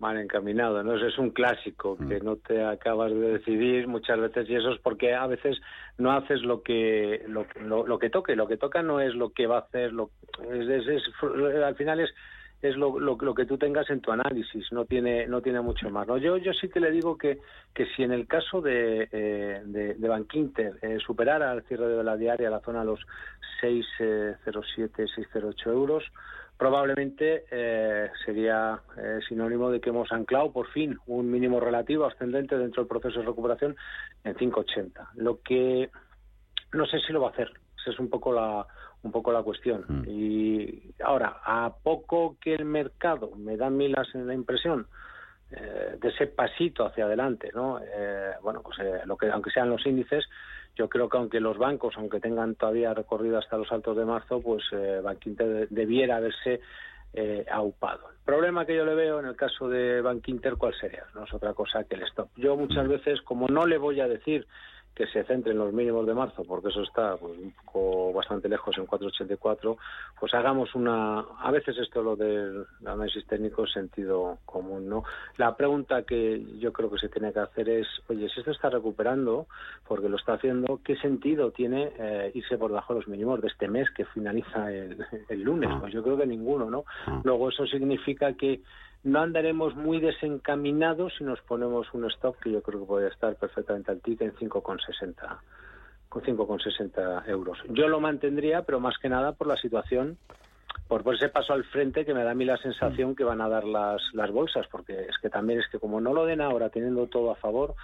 [0.00, 0.96] mal encaminado, ¿no?
[0.96, 2.08] Eso es un clásico mm.
[2.08, 5.60] que no te acabas de decidir muchas veces y eso es porque a veces
[5.98, 7.46] no haces lo que lo,
[7.84, 10.10] lo, que toque, lo que toca no es lo que va a hacer, lo,
[10.50, 12.10] es, al final es
[12.62, 16.06] es lo, lo, que tú tengas en tu análisis, no tiene no tiene mucho más.
[16.06, 16.18] ¿no?
[16.18, 17.38] Yo yo sí te le digo que,
[17.74, 22.04] que si en el caso de, eh, de, de Bankinter eh, superara al cierre de
[22.04, 23.00] la diaria la zona de los
[23.62, 26.04] 607, 608 euros,
[26.60, 32.58] probablemente eh, sería eh, sinónimo de que hemos anclado por fin un mínimo relativo ascendente
[32.58, 33.76] dentro del proceso de recuperación
[34.24, 35.08] en 5,80.
[35.14, 35.88] Lo que
[36.74, 37.50] no sé si lo va a hacer.
[37.80, 38.66] Esa es un poco la
[39.02, 39.86] un poco la cuestión.
[39.88, 40.02] Mm.
[40.06, 44.86] Y ahora, a poco que el mercado me da milas en la impresión
[45.52, 47.80] eh, de ese pasito hacia adelante, ¿no?
[48.42, 50.26] bueno, pues lo que aunque sean los índices
[50.76, 54.40] yo creo que aunque los bancos, aunque tengan todavía recorrido hasta los altos de marzo,
[54.40, 56.60] pues eh, Bankinter debiera haberse
[57.12, 58.10] eh, aupado.
[58.10, 61.04] El problema que yo le veo en el caso de Bankinter, ¿cuál sería?
[61.14, 62.28] No es otra cosa que el stop.
[62.36, 64.46] Yo muchas veces, como no le voy a decir
[64.94, 68.48] que se centre en los mínimos de marzo, porque eso está pues, un poco bastante
[68.48, 69.78] lejos en 484,
[70.18, 75.04] pues hagamos una, a veces esto lo del análisis técnico es sentido común, ¿no?
[75.38, 78.68] La pregunta que yo creo que se tiene que hacer es, oye, si esto está
[78.68, 79.46] recuperando,
[79.86, 83.48] porque lo está haciendo, ¿qué sentido tiene eh, irse por debajo de los mínimos de
[83.48, 84.98] este mes que finaliza el,
[85.28, 85.70] el lunes?
[85.72, 85.78] Ah.
[85.80, 86.84] Pues yo creo que ninguno, ¿no?
[87.06, 87.20] Ah.
[87.24, 88.60] Luego eso significa que
[89.02, 93.34] no andaremos muy desencaminados si nos ponemos un stop que yo creo que puede estar
[93.36, 95.38] perfectamente al TIC en 5,60
[96.08, 97.58] con 5,60 euros.
[97.68, 100.18] Yo lo mantendría, pero más que nada por la situación,
[100.88, 103.48] por, ese paso al frente que me da a mí la sensación que van a
[103.48, 106.68] dar las, las bolsas, porque es que también es que como no lo den ahora
[106.68, 107.76] teniendo todo a favor,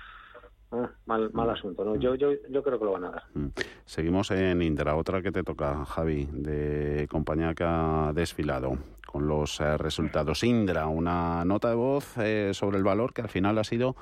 [0.72, 1.84] ah, mal, mal asunto.
[1.84, 1.96] ¿no?
[1.96, 3.22] Yo, yo, yo creo que lo van a dar.
[3.34, 3.48] Mm.
[3.84, 9.60] Seguimos en Indra, otra que te toca, Javi, de compañía que ha desfilado con los
[9.60, 10.44] eh, resultados.
[10.44, 13.96] Indra, una nota de voz eh, sobre el valor que al final ha sido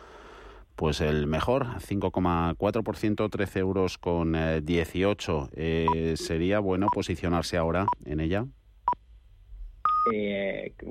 [0.74, 5.50] pues el mejor, 5,4%, 13 euros con 18.
[5.54, 8.44] Eh, ¿Sería bueno posicionarse ahora en ella?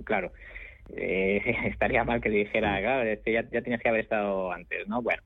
[0.06, 0.32] claro,
[0.88, 5.02] estaría mal que dijera, claro, ya, ya tienes que haber estado antes, ¿no?
[5.02, 5.22] Bueno,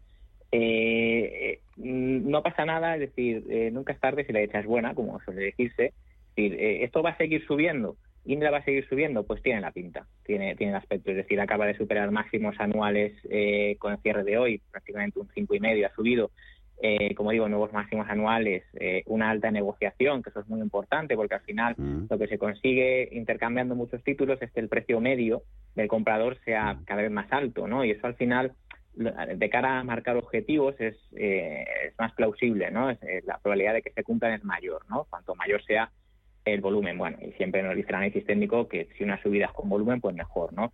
[0.52, 5.42] no pasa nada, es decir, nunca es tarde si la hecha es buena, como suele
[5.42, 5.94] decirse.
[6.36, 9.72] Es decir, esto va a seguir subiendo Indra va a seguir subiendo, pues tiene la
[9.72, 14.00] pinta, tiene, tiene el aspecto, es decir, acaba de superar máximos anuales eh, con el
[14.00, 16.32] cierre de hoy, prácticamente un cinco y medio ha subido,
[16.82, 21.16] eh, como digo, nuevos máximos anuales, eh, una alta negociación, que eso es muy importante
[21.16, 22.08] porque al final mm.
[22.10, 25.44] lo que se consigue intercambiando muchos títulos es que el precio medio
[25.76, 26.86] del comprador sea mm.
[26.86, 27.86] cada vez más alto, ¿no?
[27.86, 28.52] Y eso al final,
[28.98, 32.90] de cara a marcar objetivos, es, es más plausible, ¿no?
[32.90, 35.06] Es, la probabilidad de que se cumplan es mayor, ¿no?
[35.10, 35.92] Cuanto mayor sea
[36.46, 36.98] el volumen.
[36.98, 40.02] Bueno, y siempre nos dice el análisis técnico que si una subida es con volumen,
[40.02, 40.74] pues mejor, ¿no?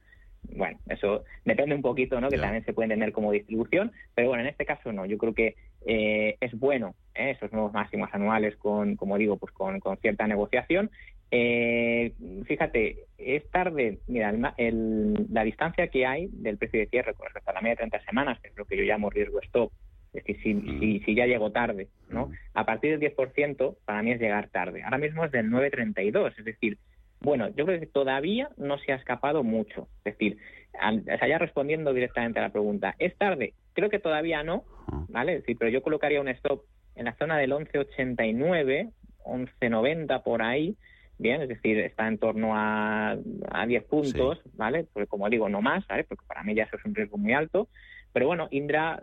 [0.56, 2.30] Bueno, eso depende un poquito, ¿no?
[2.30, 5.06] Que también se puede entender como distribución, pero bueno, en este caso no.
[5.06, 5.56] Yo creo que
[5.86, 7.32] eh, es bueno ¿eh?
[7.32, 10.92] esos nuevos máximos anuales con, como digo, pues con, con cierta negociación.
[11.36, 12.14] Eh,
[12.46, 17.50] fíjate, es tarde, mira, el, la distancia que hay del precio de cierre con respecto
[17.50, 19.72] a la media de 30 semanas, que es lo que yo llamo riesgo stop,
[20.14, 20.80] es decir, si, mm.
[20.80, 22.28] si, si, ya llego tarde, ¿no?
[22.28, 22.34] Mm.
[22.54, 24.84] A partir del 10% para mí es llegar tarde.
[24.84, 26.78] Ahora mismo es del 9,32, es decir,
[27.20, 29.88] bueno, yo creo que todavía no se ha escapado mucho.
[30.06, 30.38] Es decir,
[30.76, 33.56] o sea, ya respondiendo directamente a la pregunta, ¿es tarde?
[33.74, 34.66] Creo que todavía no,
[35.10, 35.42] ¿vale?
[35.48, 38.92] Sí, pero yo colocaría un stop en la zona del 11,89,
[39.26, 40.78] 11,90 por ahí,
[41.18, 43.18] bien, es decir, está en torno a,
[43.52, 44.86] a 10 puntos, ¿vale?
[44.92, 46.04] Porque como digo, no más, ¿vale?
[46.04, 47.70] Porque para mí ya eso es un riesgo muy alto.
[48.14, 49.02] Pero bueno, Indra,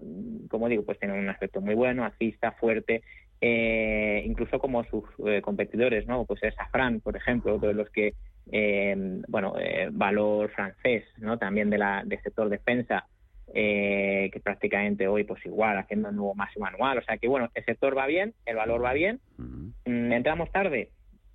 [0.48, 3.02] como digo, pues tiene un aspecto muy bueno, alcista, fuerte,
[3.40, 6.24] eh, incluso como sus eh, competidores, ¿no?
[6.26, 8.14] Pues es Safran, por ejemplo, de los que,
[8.52, 8.94] eh,
[9.28, 9.54] bueno,
[9.92, 11.38] valor francés, ¿no?
[11.38, 13.06] También de la, del sector defensa,
[13.52, 16.98] que prácticamente hoy, pues igual, haciendo un nuevo máximo anual.
[16.98, 19.18] O sea que, bueno, el sector va bien, el valor va bien.
[19.38, 20.90] Mm, ¿Entramos tarde?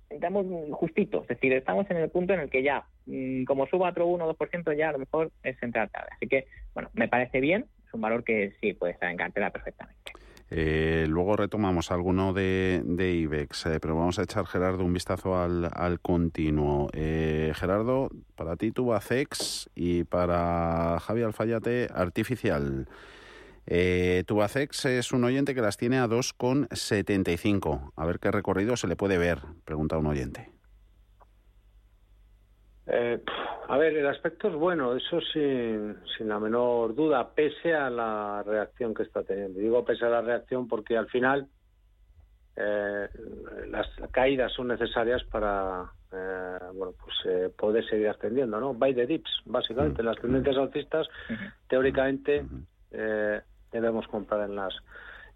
[0.08, 3.90] Entramos justito, es decir, estamos en el punto en el que ya, mm, como suba
[3.90, 6.08] otro 1 o 2%, ya a lo mejor es entrar tarde.
[6.14, 9.50] Así que, bueno, me parece bien, es un valor que sí puede estar en cartera
[9.50, 10.12] perfectamente.
[10.48, 15.40] Eh, luego retomamos alguno de, de IBEX, eh, pero vamos a echar, Gerardo, un vistazo
[15.40, 16.88] al, al continuo.
[16.92, 22.86] Eh, Gerardo, para ti Tubacex y para Javi Alfayate, Artificial.
[23.66, 27.92] Eh, Tubacex es un oyente que las tiene a 2,75.
[27.96, 30.50] A ver qué recorrido se le puede ver, pregunta un oyente.
[32.86, 33.20] Eh,
[33.68, 38.44] a ver, el aspecto es bueno, eso sin, sin la menor duda, pese a la
[38.46, 39.58] reacción que está teniendo.
[39.58, 41.48] Digo pese a la reacción porque al final
[42.54, 43.08] eh,
[43.68, 48.72] las caídas son necesarias para eh, bueno pues eh, poder seguir ascendiendo, ¿no?
[48.72, 50.02] By the dips, básicamente.
[50.04, 51.08] Las tendencias alcistas,
[51.68, 52.46] teóricamente,
[52.92, 53.40] eh,
[53.80, 54.74] debemos comprar en las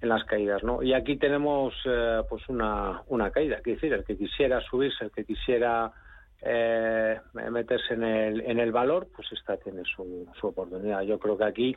[0.03, 0.83] en las caídas, ¿no?
[0.83, 5.11] Y aquí tenemos eh, pues una, una caída, es decir, el que quisiera subirse, el
[5.11, 5.93] que quisiera
[6.41, 11.03] eh, meterse en el, en el valor, pues esta tiene su, su oportunidad.
[11.03, 11.77] Yo creo que aquí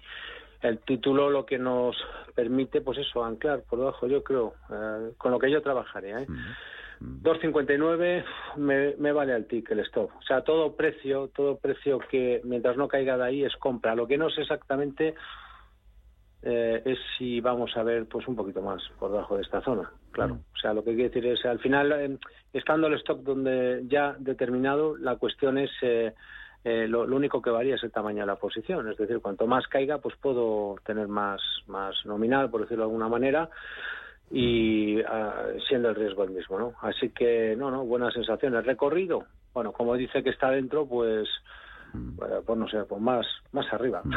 [0.61, 1.97] el título lo que nos
[2.33, 6.21] permite, pues eso, anclar por debajo, yo creo, eh, con lo que yo trabajaría.
[6.21, 6.27] ¿eh?
[7.01, 8.23] 2.59
[8.55, 10.11] me, me vale al tick el stop.
[10.17, 13.95] O sea, todo precio, todo precio que mientras no caiga de ahí es compra.
[13.95, 15.15] Lo que no sé exactamente
[16.45, 19.89] eh, es si vamos a ver pues un poquito más por debajo de esta zona,
[20.11, 20.39] claro.
[20.53, 22.17] O sea, lo que quiere decir es, al final, eh,
[22.51, 26.13] estando el stock donde ya determinado, la cuestión es, eh,
[26.65, 28.89] eh, lo, único que varía es el tamaño de la posición.
[28.89, 33.07] Es decir, cuanto más caiga, pues puedo tener más, más nominal, por decirlo de alguna
[33.07, 33.49] manera,
[34.29, 36.73] y ah, siendo el riesgo el mismo, ¿no?
[36.81, 38.65] Así que, no, no, buenas sensaciones.
[38.65, 41.29] Recorrido, bueno, como dice que está dentro, pues
[42.45, 44.01] pues no sé, pues más, más arriba.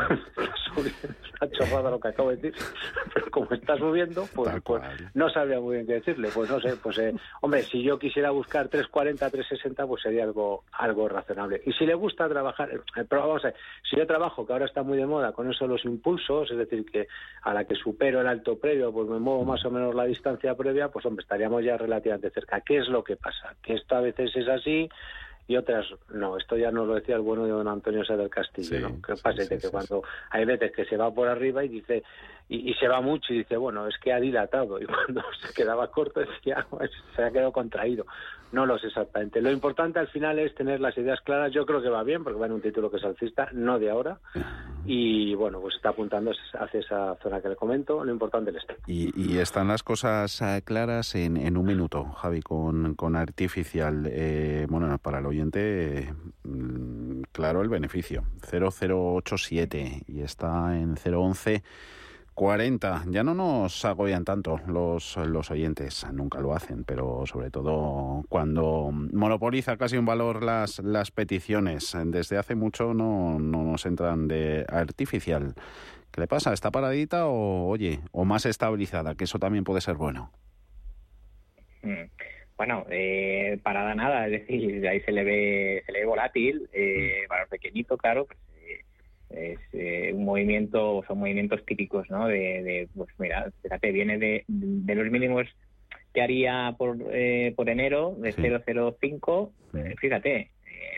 [0.77, 2.55] Está chorrada lo que acabo de decir,
[3.15, 4.83] pero como está subiendo, pues, pues,
[5.15, 6.29] no sabría muy bien qué decirle.
[6.35, 10.65] Pues no sé, pues eh, hombre, si yo quisiera buscar 340, 360, pues sería algo,
[10.73, 11.63] algo razonable.
[11.65, 13.57] Y si le gusta trabajar, eh, pero vamos a ver,
[13.89, 16.85] si yo trabajo, que ahora está muy de moda, con eso los impulsos, es decir,
[16.85, 17.09] que
[17.43, 20.55] a la que supero el alto previo, pues me muevo más o menos la distancia
[20.55, 22.61] previa, pues hombre, estaríamos ya relativamente cerca.
[22.61, 23.55] ¿Qué es lo que pasa?
[23.63, 24.89] Que esto a veces es así,
[25.49, 26.37] y otras no.
[26.37, 29.03] Esto ya nos lo decía el bueno de don Antonio Sá del Castillo, ¿no?
[29.03, 32.03] Que pasa que cuando hay veces que se va por arriba y dice
[32.49, 35.91] y, se va mucho y dice, bueno, es que ha dilatado y cuando se quedaba
[35.91, 38.07] corto decía, pues, se ha quedado contraído.
[38.57, 39.43] No lo sé exactamente.
[39.43, 41.53] Lo importante al final es tener las ideas claras.
[41.53, 43.91] Yo creo que va bien porque va en un título que es alcista, no de
[43.91, 44.19] ahora.
[44.87, 48.03] Y bueno, pues está apuntando hacia esa zona que le comento.
[48.03, 48.73] Lo importante es esto.
[48.87, 54.09] Y, están las cosas eh, claras en, en, un minuto, Javi, con, con Artificial.
[54.11, 56.15] Eh, bueno, para el oyente,
[56.45, 58.25] mm, claro, el beneficio.
[58.41, 61.63] 0087 y está en 011.
[62.37, 63.05] 40.
[63.09, 68.91] Ya no nos agobian tanto los, los oyentes, nunca lo hacen, pero sobre todo cuando
[68.93, 71.97] monopoliza casi un valor las, las peticiones.
[72.05, 75.55] Desde hace mucho no, no nos entran de artificial.
[76.13, 76.53] ¿Qué le pasa?
[76.53, 79.15] ¿Está paradita o, oye, o más estabilizada?
[79.15, 80.31] Que eso también puede ser bueno.
[81.83, 82.05] Mm.
[82.59, 87.27] Bueno, eh, parada nada, es decir, ahí se le ve, se le ve volátil, eh,
[87.29, 88.39] valor pequeñito, claro, pues
[89.31, 92.29] es eh, un movimiento, son movimientos típicos, ¿no?
[92.29, 95.47] De, pues mira, fíjate, viene de, de los mínimos
[96.15, 100.51] que haría por, eh, por enero, de 0,05, eh, fíjate, eh,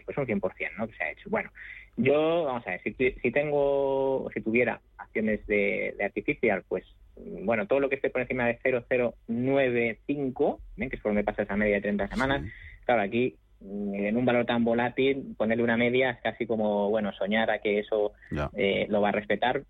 [0.04, 0.86] pues un 100%, ¿no?
[0.86, 1.28] Que se ha hecho.
[1.28, 1.50] Bueno,
[1.96, 6.84] yo, vamos a ver, si, si tengo, si tuviera acciones de, de artificial, pues
[7.16, 11.56] bueno, todo lo que esté por encima de 0,095, que es por donde pasa esa
[11.56, 12.48] media de 30 semanas,
[12.84, 17.50] claro, aquí en un valor tan volátil, ponerle una media es casi como, bueno, soñar
[17.50, 18.12] a que eso
[18.54, 19.62] eh, lo va a respetar.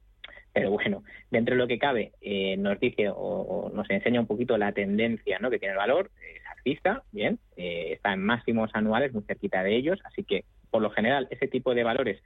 [0.52, 4.56] Pero bueno, dentro de lo que cabe, eh, nos dice o, nos enseña un poquito
[4.58, 5.50] la tendencia ¿no?
[5.50, 9.76] que tiene el valor, es alcista, bien, eh, está en máximos anuales, muy cerquita de
[9.76, 12.22] ellos, así que por lo general ese tipo de valores,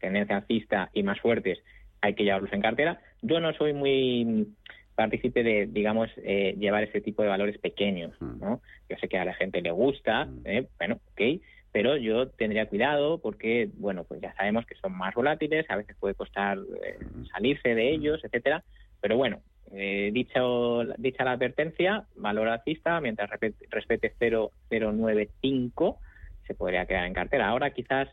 [0.00, 1.58] tendencia alcista y más fuertes,
[2.00, 3.00] hay que llevarlos en cartera.
[3.22, 4.48] Yo no soy muy
[4.96, 8.40] partícipe de, digamos, eh, llevar ese tipo de valores pequeños, mm.
[8.40, 8.60] ¿no?
[8.88, 10.40] Yo sé que a la gente le gusta, mm.
[10.44, 10.66] ¿eh?
[10.78, 15.66] bueno, ok, pero yo tendría cuidado porque, bueno, pues ya sabemos que son más volátiles,
[15.68, 17.26] a veces puede costar eh, mm.
[17.26, 18.64] salirse de ellos, etcétera,
[19.00, 23.30] pero bueno, eh, dicho, dicha la advertencia, valor alcista, mientras
[23.70, 25.98] respete 0,095,
[26.46, 27.48] se podría quedar en cartera.
[27.48, 28.08] Ahora quizás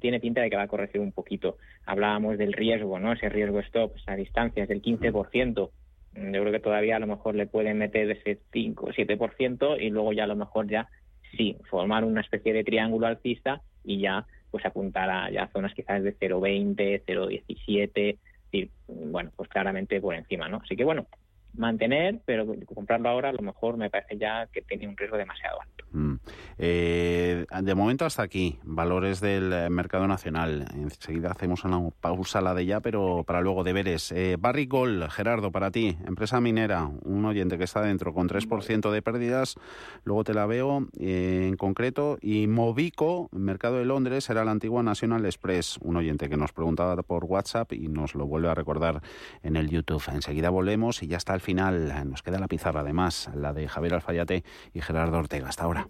[0.00, 1.56] tiene pinta de que va a corregir un poquito.
[1.86, 3.12] Hablábamos del riesgo, ¿no?
[3.12, 5.70] Ese riesgo stop a distancias del 15%.
[6.16, 9.90] Yo creo que todavía a lo mejor le pueden meter ese 5 o 7% y
[9.90, 10.88] luego ya a lo mejor ya
[11.36, 16.02] sí, formar una especie de triángulo alcista y ya pues apuntar a ya zonas quizás
[16.02, 18.18] de 0,20, 0,17,
[18.52, 20.60] y bueno, pues claramente por encima, ¿no?
[20.64, 21.06] Así que bueno,
[21.56, 25.60] mantener, pero comprarlo ahora a lo mejor me parece ya que tiene un riesgo demasiado
[25.60, 25.84] alto.
[25.92, 26.14] Mm.
[26.58, 30.66] Eh, de momento hasta aquí, valores del eh, mercado nacional.
[30.74, 34.12] Enseguida hacemos una pausa la de ya, pero para luego deberes.
[34.12, 38.90] Eh, Barry Gold, Gerardo, para ti, empresa minera, un oyente que está dentro con 3%
[38.90, 39.56] de pérdidas,
[40.04, 44.82] luego te la veo eh, en concreto, y Movico, mercado de Londres, era la antigua
[44.82, 49.02] National Express, un oyente que nos preguntaba por WhatsApp y nos lo vuelve a recordar
[49.42, 50.02] en el YouTube.
[50.12, 53.94] Enseguida volvemos y ya está al final, nos queda la pizarra además, la de Javier
[53.94, 54.42] Alfayate
[54.74, 55.48] y Gerardo Ortega.
[55.48, 55.88] Hasta ahora.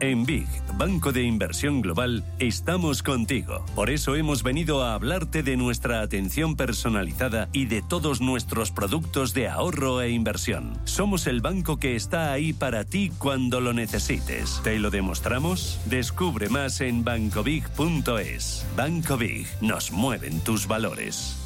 [0.00, 0.46] En Big,
[0.76, 3.64] Banco de Inversión Global, estamos contigo.
[3.74, 9.32] Por eso hemos venido a hablarte de nuestra atención personalizada y de todos nuestros productos
[9.32, 10.78] de ahorro e inversión.
[10.84, 14.60] Somos el banco que está ahí para ti cuando lo necesites.
[14.62, 15.80] ¿Te lo demostramos?
[15.86, 18.66] Descubre más en bancobig.es.
[18.76, 21.45] Banco Big, nos mueven tus valores.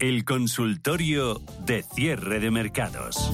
[0.00, 3.30] El consultorio de cierre de mercados.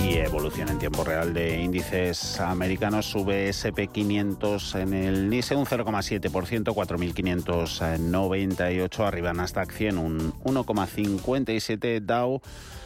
[0.00, 3.06] Y evolución en tiempo real de índices americanos.
[3.06, 9.04] Sube SP500 en el NISE un 0,7%, 4.598.
[9.04, 11.98] Arriba Nasdaq 100 un 1,57.
[11.98, 12.40] Dow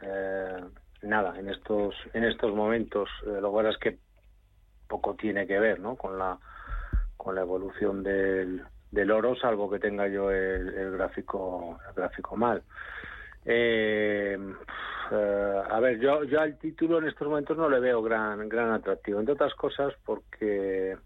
[0.02, 0.64] Eh,
[1.04, 3.10] nada, en estos en estos momentos.
[3.26, 4.00] Eh, lo bueno es que
[4.88, 5.96] poco tiene que ver ¿no?
[5.96, 6.38] con, la,
[7.16, 12.64] con la evolución del, del oro, salvo que tenga yo el, gráfico, el gráfico mal.
[15.72, 19.20] a ver, yo, yo al título en estos momentos no le veo gran, gran atractivo,
[19.20, 20.98] entre otras cosas porque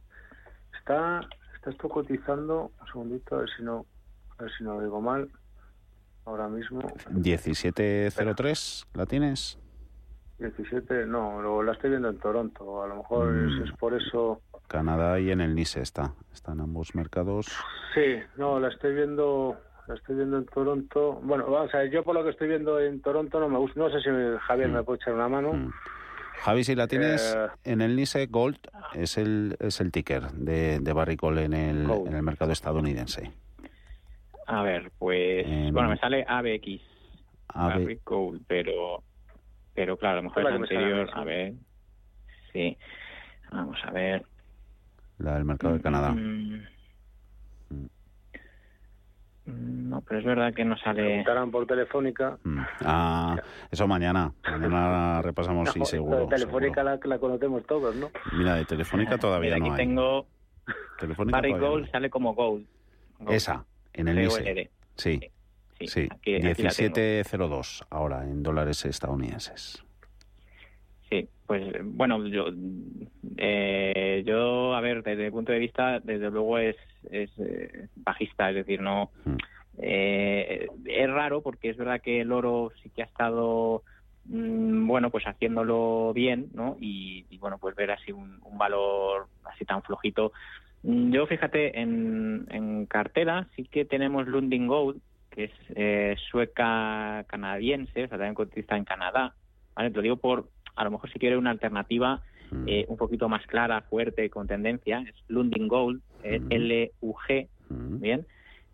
[0.79, 1.21] está
[1.63, 3.85] Está esto cotizando, un segundito, a ver si no,
[4.43, 5.29] a ver si no lo digo mal.
[6.25, 6.81] Ahora mismo.
[7.09, 9.57] 1703, ¿la tienes?
[10.39, 12.83] 17, no, la estoy viendo en Toronto.
[12.83, 13.75] A lo mejor es, mm.
[13.77, 14.41] por eso.
[14.67, 16.13] Canadá y en el NICE está.
[16.33, 17.47] Están ambos mercados.
[17.93, 19.57] Sí, no, la estoy viendo.
[19.87, 21.19] La estoy viendo en Toronto.
[21.23, 23.79] Bueno, o sea, yo por lo que estoy viendo en Toronto no me gusta.
[23.79, 24.09] No sé si
[24.47, 24.73] Javier mm.
[24.73, 25.53] me puede echar una mano.
[25.53, 25.71] Mm.
[26.41, 28.57] Javi, si la tienes eh, en el NICE, Gold
[28.93, 33.31] es el, es el ticker de, de en el, en el mercado estadounidense.
[34.47, 36.81] A ver, pues, bueno, me sale ABX,
[37.53, 39.03] Barrick Gold, pero,
[39.73, 41.53] pero claro, a lo mejor es anterior, a ver,
[42.51, 42.77] sí,
[43.51, 44.25] vamos a ver.
[45.19, 46.11] La del mercado de Canadá.
[46.11, 46.63] Mm,
[49.45, 51.03] Mm, no, pero es verdad que no sale.
[51.03, 52.37] Preguntarán por telefónica.
[52.43, 52.59] Mm.
[52.85, 53.35] Ah,
[53.69, 54.33] eso mañana.
[54.49, 56.27] Mañana repasamos, sí, seguro.
[56.27, 58.09] Telefónica La, la, conocemos todos, ¿no?
[58.31, 59.77] Mira, de Telefónica todavía aquí no hay.
[59.77, 60.27] tengo.
[61.25, 62.65] Barry Gold sale como Gold.
[63.27, 64.69] Esa, en el ISE.
[64.95, 65.19] Sí.
[65.79, 66.09] Sí, sí.
[66.25, 69.83] 1702 ahora en dólares estadounidenses.
[71.09, 72.45] Sí, pues bueno, yo,
[73.37, 76.75] eh, yo a ver, desde el punto de vista, desde luego es,
[77.11, 79.11] es eh, bajista, es decir, no.
[79.25, 79.35] Mm.
[79.77, 83.83] Eh, es raro porque es verdad que el oro sí que ha estado,
[84.25, 86.77] mm, bueno, pues haciéndolo bien, ¿no?
[86.79, 90.31] Y, bueno, pues ver así un, valor así tan flojito.
[90.83, 98.07] Yo fíjate, en, en cartera sí que tenemos Lundin Gold, que es sueca canadiense, o
[98.07, 99.33] sea, también cotiza en Canadá.
[99.75, 99.89] ¿vale?
[99.89, 102.21] Te lo digo por, a lo mejor si quiere una alternativa
[102.51, 102.63] mm.
[102.67, 106.51] eh, un poquito más clara, fuerte, con tendencia, es Lundin Gold, mm.
[106.51, 107.99] L-U-G, mm.
[107.99, 108.25] ¿bien?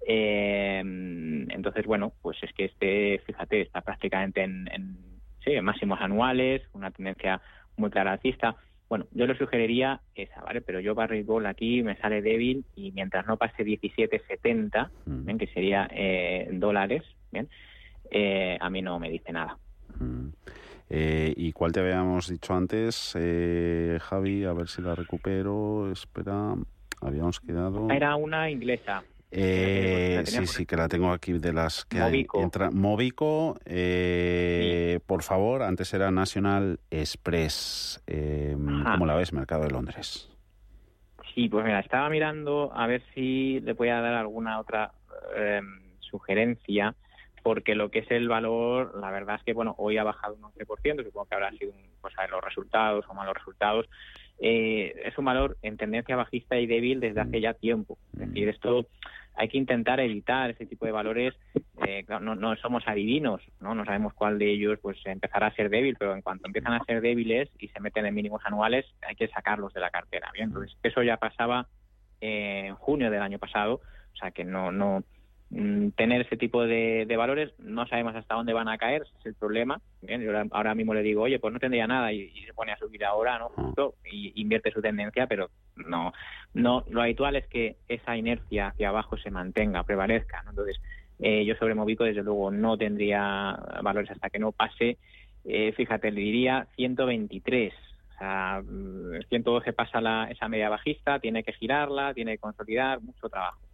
[0.07, 4.97] Eh, entonces, bueno, pues es que este, fíjate, está prácticamente en, en
[5.43, 7.41] sí, máximos anuales, una tendencia
[7.77, 8.55] muy clara alcista.
[8.89, 10.61] Bueno, yo le sugeriría esa, ¿vale?
[10.61, 15.37] Pero yo Barry Gold aquí me sale débil y mientras no pase 17.70, ¿bien?
[15.37, 17.47] que sería eh, dólares, ¿bien?
[18.59, 19.57] a mí no me dice nada.
[20.89, 24.43] Eh, ¿Y cuál te habíamos dicho antes, eh, Javi?
[24.45, 25.91] A ver si la recupero.
[25.91, 26.55] Espera,
[27.01, 27.91] habíamos quedado.
[27.91, 29.03] Era una inglesa.
[29.31, 32.37] Eh, sí, sí, que la tengo aquí de las que Movico.
[32.37, 32.43] hay.
[32.43, 38.01] Entra, Movico, eh, por favor, antes era National Express.
[38.07, 40.29] Eh, ¿Cómo la ves, Mercado de Londres?
[41.35, 44.91] Sí, pues mira, estaba mirando a ver si le podía dar alguna otra
[45.99, 46.95] sugerencia
[47.43, 50.41] porque lo que es el valor, la verdad es que bueno, hoy ha bajado un
[50.41, 53.89] 11%, supongo que habrá sido cosa de los resultados o malos resultados.
[54.39, 57.97] Eh, es un valor en tendencia bajista y débil desde hace ya tiempo.
[58.13, 58.87] Es decir, esto
[59.39, 61.33] hay que intentar evitar ese tipo de valores.
[61.87, 63.73] Eh, no, no, somos adivinos, ¿no?
[63.73, 66.83] no sabemos cuál de ellos pues empezará a ser débil, pero en cuanto empiezan a
[66.83, 70.29] ser débiles y se meten en mínimos anuales, hay que sacarlos de la cartera.
[70.33, 71.67] Bien, entonces eso ya pasaba
[72.19, 73.75] en junio del año pasado,
[74.13, 75.05] o sea que no no
[75.49, 79.81] tener ese tipo de, valores, no sabemos hasta dónde van a caer, es el problema.
[80.01, 82.77] Bien, yo ahora mismo le digo, oye, pues no tendría nada y, se pone a
[82.77, 83.49] subir ahora, ¿no?
[83.49, 86.13] Justo, y invierte su tendencia, pero no,
[86.53, 90.51] no, lo habitual es que esa inercia hacia abajo se mantenga, prevalezca, ¿no?
[90.51, 90.79] Entonces,
[91.19, 94.97] eh, yo sobre Movico, desde luego, no tendría valores hasta que no pase,
[95.45, 97.73] eh, fíjate, le diría 123.
[97.73, 98.61] O sea,
[99.29, 103.68] 112 mm, pasa la, esa media bajista, tiene que girarla, tiene que consolidar, mucho trabajo.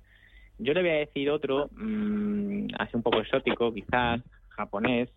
[0.58, 5.10] Yo le voy a decir otro, mmm, así un poco exótico, quizás japonés,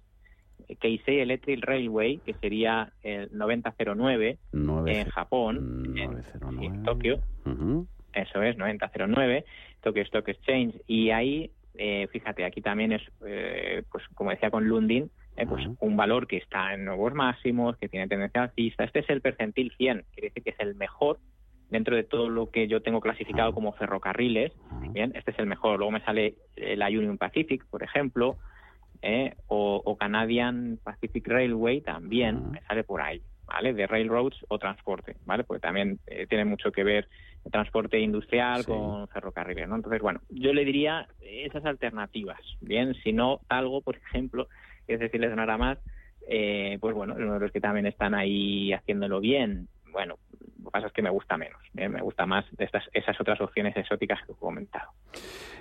[0.80, 7.20] Keisei Electric Railway, que sería el 9009 en Japón, en, Tokio.
[8.12, 9.44] Eso es, 9009,
[9.82, 10.74] Tokyo Stock Exchange.
[10.86, 15.66] Y ahí, eh, fíjate, aquí también es, eh, pues como decía con Lundin, eh, pues
[15.78, 18.84] un valor que está en nuevos máximos, que tiene tendencia alcista.
[18.84, 21.18] Este es el percentil 100, quiere decir que es el mejor
[21.70, 24.52] dentro de todo lo que yo tengo clasificado como ferrocarriles,
[24.92, 25.78] bien, este es el mejor.
[25.78, 28.38] Luego me sale la Union Pacific, por ejemplo,
[29.02, 29.34] ¿eh?
[29.46, 33.72] o, Canadian Pacific Railway también me sale por ahí, ¿vale?
[33.72, 35.44] De railroads o transporte, ¿vale?
[35.44, 37.08] Porque también eh, tiene mucho que ver
[37.44, 39.76] el transporte industrial con ferrocarriles, ¿no?
[39.76, 42.94] Entonces, bueno, yo le diría esas alternativas, ¿bien?
[43.02, 44.48] Si no, algo, por ejemplo,
[44.86, 45.78] es decir, les sonará más,
[46.28, 50.16] eh, pues bueno, uno de los que también están ahí haciéndolo bien, bueno,
[50.60, 53.40] lo que pasa es que me gusta menos, me gusta más de estas, esas otras
[53.40, 54.92] opciones exóticas que he comentado.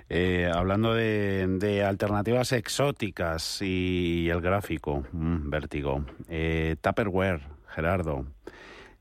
[0.08, 6.04] Eh, hablando de, alternativas exóticas y el gráfico, mm, vértigo.
[6.28, 8.26] Eh, Tupperware, Gerardo,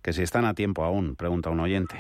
[0.02, 1.98] que si están a tiempo aún, pregunta un oyente.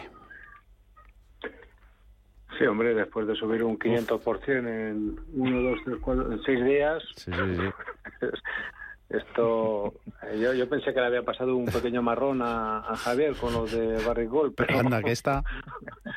[2.57, 7.03] Sí, hombre, después de subir un 500% en uno, dos, tres, cuatro, en seis días.
[7.15, 8.25] Sí, sí, sí.
[9.10, 9.93] Esto,
[10.24, 13.72] eh, yo, yo pensé que le había pasado un pequeño marrón a, Javier con los
[13.72, 14.68] de Barrigol, pero...
[14.68, 15.43] pero anda, que está...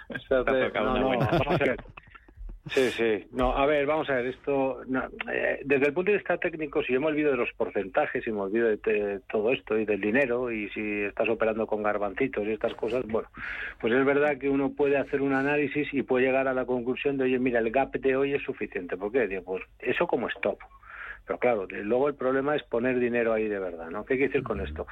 [0.30, 1.76] no, no, vamos a ver.
[2.68, 3.26] Sí, sí.
[3.32, 4.82] No, a ver, vamos a ver, esto,
[5.32, 8.30] eh, desde el punto de vista técnico, si yo me olvido de los porcentajes y
[8.30, 12.52] me olvido de todo esto y del dinero y si estás operando con garbancitos y
[12.52, 13.28] estas cosas, bueno,
[13.80, 17.16] pues es verdad que uno puede hacer un análisis y puede llegar a la conclusión
[17.16, 18.96] de, oye, mira, el gap de hoy es suficiente.
[18.96, 19.26] ¿Por qué?
[19.26, 20.58] Digo, pues eso como stop.
[21.30, 24.04] Pero claro, luego el problema es poner dinero ahí de verdad, ¿no?
[24.04, 24.88] ¿Qué quiere decir con esto?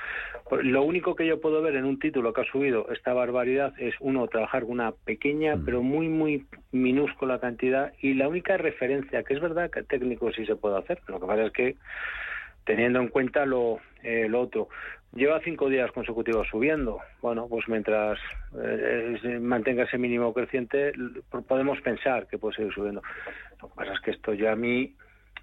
[0.49, 3.74] Pues lo único que yo puedo ver en un título que ha subido esta barbaridad
[3.76, 9.24] es, uno, trabajar con una pequeña, pero muy, muy minúscula cantidad y la única referencia,
[9.24, 11.76] que es verdad que técnico sí se puede hacer, lo que pasa es que
[12.64, 14.68] teniendo en cuenta lo, eh, lo otro.
[15.14, 17.01] Lleva cinco días consecutivos subiendo.
[17.20, 18.16] Bueno, pues mientras
[18.62, 20.93] eh, mantenga ese mínimo creciente,
[21.49, 23.03] podemos pensar que puede seguir subiendo.
[23.61, 24.95] Lo que pasa es que esto ya a mí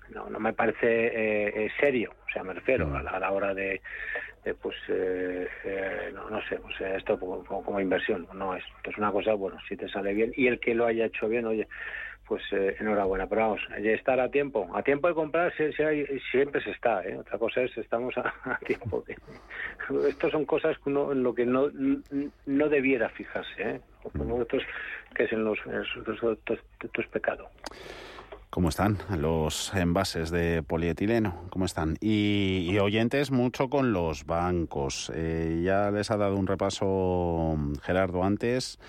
[0.10, 3.82] no, no me parece eh, eh, serio, o sea, me refiero a la, hora de,
[4.62, 9.58] pues, eh, no, no, sé, pues esto como, inversión, no es, es una cosa, bueno,
[9.68, 11.68] si te sale bien y el que lo haya hecho bien, oye,
[12.28, 15.54] pues enhorabuena, pero vamos, estar a tiempo, a tiempo de comprar
[16.32, 19.04] siempre se está, otra cosa es estamos a, tiempo.
[19.06, 19.16] De,
[20.10, 21.70] estos son cosas que uno, en lo que no,
[22.46, 23.82] no debiera fijarse, ¿eh?
[24.18, 24.64] como estos
[25.14, 27.50] que es en los, en los, es pecado.
[28.56, 31.44] ¿Cómo están los envases de polietileno?
[31.50, 31.98] ¿Cómo están?
[32.00, 35.12] Y, oyentes mucho con los bancos.
[35.14, 38.80] Eh, ya les ha dado un repaso mm, Gerardo antes.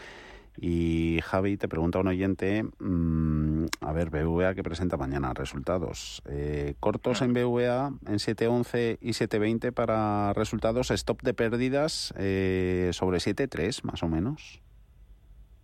[0.57, 6.23] Y Javi, te pregunta un oyente, mm, a ver, BVA que presenta mañana resultados.
[6.27, 13.19] Eh, cortos en BVA en 7.11 y 7.20 para resultados, stop de pérdidas eh, sobre
[13.19, 14.63] 7.3 más o menos.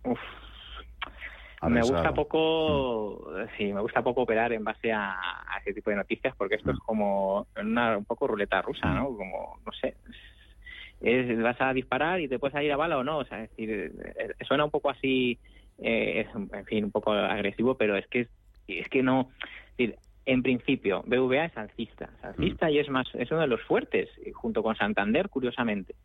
[0.03, 0.19] Uf,
[1.69, 3.57] me gusta poco, mm.
[3.57, 5.17] sí, me gusta poco operar en base a,
[5.61, 6.85] ese tipo de noticias porque esto es mm.
[6.85, 9.11] como una, un poco ruleta rusa, ¿no?
[9.11, 9.17] Mm.
[9.17, 9.95] Como, no sé,
[11.01, 13.49] es, vas a disparar y te puedes salir a bala o no, o sea, es
[13.49, 15.37] decir, eh, eh, suena un poco así,
[15.79, 18.27] eh, en fin, un poco agresivo, pero es que
[18.67, 19.29] es que no,
[19.77, 19.95] es decir,
[20.25, 24.09] en principio, BVA es alcista, es alcista y es más es uno de los fuertes,
[24.33, 25.95] junto con Santander, curiosamente.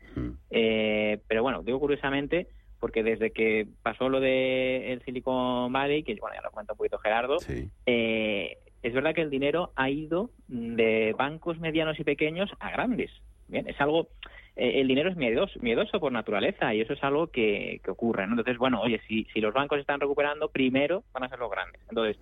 [0.50, 2.48] pero bueno, digo curiosamente
[2.80, 6.76] porque desde que pasó lo de el Silicon Valley, que bueno, ya lo cuenta un
[6.76, 7.38] poquito Gerardo,
[7.86, 13.10] eh, es verdad que el dinero ha ido de bancos medianos y pequeños a grandes.
[13.48, 14.08] Bien, es algo,
[14.56, 18.24] eh, el dinero es miedoso, miedoso por naturaleza y eso es algo que, ocurre.
[18.24, 21.80] Entonces, bueno, oye, si, si los bancos están recuperando, primero van a ser los grandes.
[21.88, 22.18] Entonces,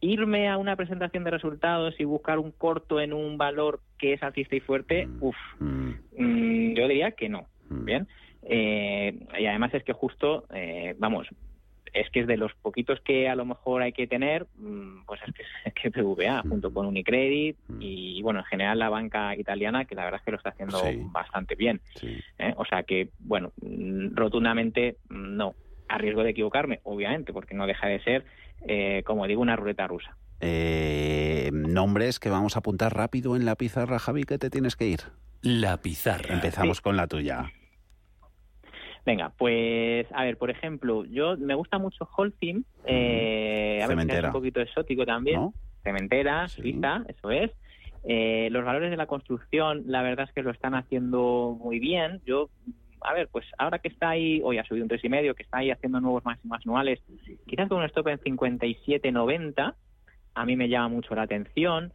[0.00, 4.22] irme a una presentación de resultados y buscar un corto en un valor que es
[4.22, 5.18] alcista y fuerte, mm.
[5.20, 7.46] uff, mm, yo diría que no.
[7.68, 7.84] Mm.
[7.84, 8.08] Bien.
[8.48, 11.26] Eh, y además es que justo, eh, vamos,
[11.92, 15.20] es que es de los poquitos que a lo mejor hay que tener, mm, pues
[15.26, 19.84] es que es que PVA, junto con Unicredit y, bueno, en general la banca italiana,
[19.84, 20.80] que la verdad es que lo está haciendo
[21.10, 21.80] bastante bien.
[22.38, 22.54] ¿eh?
[22.56, 25.54] O sea que, bueno, mm, rotundamente no.
[25.88, 28.24] A riesgo de equivocarme, obviamente, porque no deja de ser,
[29.04, 30.16] como digo, una ruleta rusa.
[31.52, 35.00] nombres que vamos a apuntar rápido en la pizarra, Javi, que te tienes que ir.
[35.42, 36.34] La pizarra.
[36.34, 37.52] Empezamos con la tuya.
[39.06, 44.24] Venga, pues a ver, por ejemplo, yo me gusta mucho Holcim, eh, a ver es
[44.24, 45.52] un poquito exótico también,
[45.84, 47.52] cementera, suiza, eso es.
[48.02, 52.20] Eh, los valores de la construcción, la verdad es que lo están haciendo muy bien.
[52.26, 52.50] Yo,
[53.00, 55.44] a ver, pues ahora que está ahí, hoy ha subido un tres y medio, que
[55.44, 57.00] está ahí haciendo nuevos máximos anuales,
[57.46, 59.74] quizás con un stop en 57.90,
[60.34, 61.92] a mí me llama mucho la atención.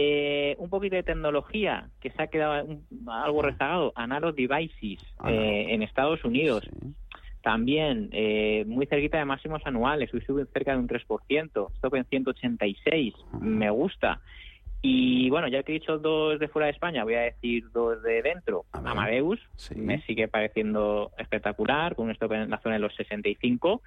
[0.00, 2.68] Eh, un poquito de tecnología que se ha quedado
[3.08, 6.70] algo rezagado, Analog Devices eh, en Estados Unidos.
[7.42, 12.04] También eh, muy cerquita de máximos anuales, hoy sube cerca de un 3%, stop en
[12.04, 14.20] 186, me gusta.
[14.82, 18.00] Y bueno, ya que he dicho dos de fuera de España, voy a decir dos
[18.00, 18.66] de dentro.
[18.70, 19.40] Amadeus,
[19.74, 23.82] me sigue pareciendo espectacular, con un stop en la zona de los 65,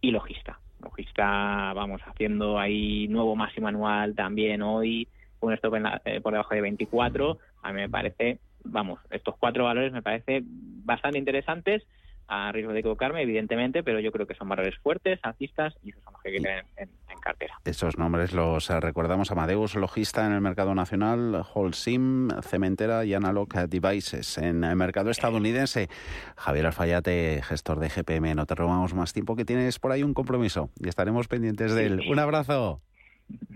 [0.00, 0.60] y Logista.
[0.80, 5.08] Logista, vamos, haciendo ahí nuevo máximo anual también hoy,
[5.40, 5.74] un stop
[6.04, 10.42] eh, por debajo de 24, a mí me parece, vamos, estos cuatro valores me parece
[10.44, 11.86] bastante interesantes
[12.28, 16.02] a riesgo de equivocarme, evidentemente, pero yo creo que son valores fuertes, alcistas y esos
[16.02, 16.88] son los que hay que tener en,
[17.20, 17.54] cartera.
[17.64, 19.32] Esos nombres los eh, recordamos.
[19.32, 25.88] Amadeus, logista en el mercado nacional, Holcim, cementera y Analog Devices en el mercado estadounidense.
[26.36, 30.14] Javier Alfayate, gestor de GPM, no te robamos más tiempo que tienes por ahí un
[30.14, 32.00] compromiso y estaremos pendientes de él.
[32.08, 32.80] Un abrazo.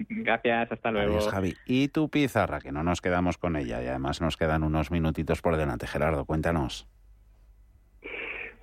[0.08, 1.12] Gracias, hasta luego.
[1.16, 1.54] Adiós, Javi.
[1.66, 5.40] Y tu pizarra, que no nos quedamos con ella y además nos quedan unos minutitos
[5.40, 5.86] por delante.
[5.86, 6.88] Gerardo, cuéntanos.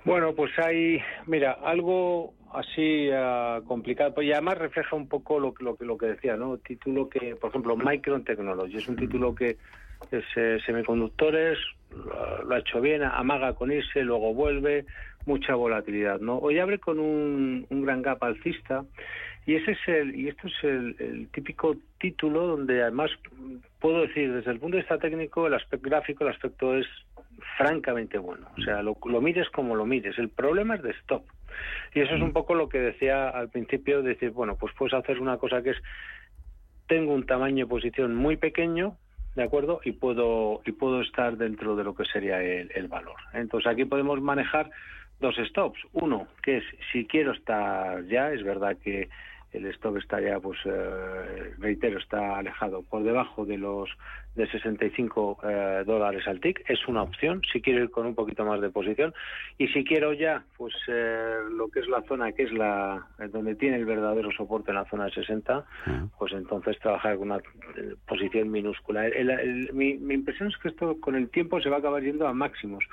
[0.04, 5.54] Bueno, pues hay, mira, algo así uh, complicado, pues y además refleja un poco lo,
[5.58, 6.56] lo, lo que decía, ¿no?
[6.58, 9.58] Título que, por ejemplo, Micron Technology, es un título que
[10.10, 11.58] es eh, semiconductores,
[11.90, 14.86] lo, ha hecho bien, amaga con irse, luego vuelve,
[15.26, 16.38] mucha volatilidad, ¿no?
[16.38, 18.84] Hoy abre con un, un gran gap alcista
[19.48, 23.10] y ese es el y esto es el, el, típico título donde además
[23.80, 26.86] puedo decir desde el punto de vista técnico el aspecto gráfico el aspecto es
[27.56, 28.46] francamente bueno.
[28.58, 30.18] O sea, lo, lo, mires como lo mires.
[30.18, 31.22] El problema es de stop.
[31.94, 35.18] Y eso es un poco lo que decía al principio, decir, bueno, pues puedes hacer
[35.18, 35.78] una cosa que es,
[36.86, 38.96] tengo un tamaño de posición muy pequeño,
[39.34, 39.80] ¿de acuerdo?
[39.84, 43.16] Y puedo, y puedo estar dentro de lo que sería el, el valor.
[43.32, 44.70] Entonces aquí podemos manejar
[45.20, 45.80] dos stops.
[45.92, 49.08] Uno, que es si quiero estar ya, es verdad que
[49.52, 53.88] el stock está ya, pues, eh, reitero, está alejado por debajo de los
[54.34, 56.64] de 65 eh, dólares al TIC.
[56.68, 59.14] Es una opción si quiero ir con un poquito más de posición.
[59.56, 63.54] Y si quiero ya, pues, eh, lo que es la zona que es la donde
[63.54, 65.64] tiene el verdadero soporte en la zona de 60,
[66.18, 67.40] pues entonces trabajar con una
[68.06, 69.04] posición minúscula.
[69.72, 72.32] mi, mi, impresión es que esto con el tiempo se va a acabar yendo a
[72.32, 72.84] máximos,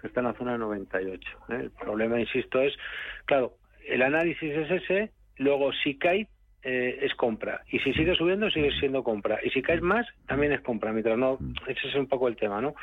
[0.00, 1.38] que está en la zona de 98.
[1.50, 2.74] El problema, insisto, es,
[3.26, 3.54] claro,
[3.86, 6.28] el análisis es ese Luego, si cae,
[6.66, 7.60] eh, es compra.
[7.70, 9.38] Y si sigue subiendo, sigue siendo compra.
[9.44, 10.92] Y si caes más, también es compra.
[10.92, 12.74] Mientras no, ese es un poco el tema, ¿no?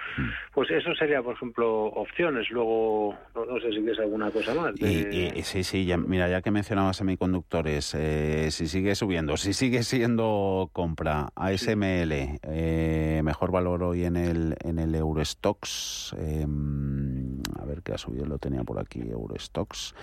[0.53, 2.51] Pues eso sería, por ejemplo, opciones.
[2.51, 4.79] Luego, no, sé si quieres alguna cosa más.
[4.79, 9.81] Y, sí, sí, ya, mira, ya que mencionabas semiconductores, eh, si sigue subiendo, si sigue
[9.81, 16.15] siendo compra, ASML, eh, mejor valor hoy en el, en el Eurostox.
[16.19, 19.95] Em, a ver qué ha subido, lo tenía por aquí, Eurostox.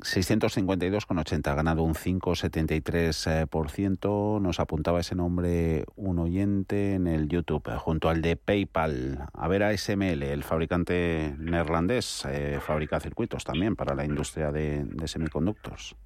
[0.00, 4.40] 652,80, ha ganado un 5,73%.
[4.40, 9.26] Nos apuntaba ese nombre un oyente en el YouTube, junto al de PayPal.
[9.32, 15.08] A ver, ASML, el fabricante neerlandés, eh, fabrica circuitos también para la industria de, de
[15.08, 15.96] semiconductos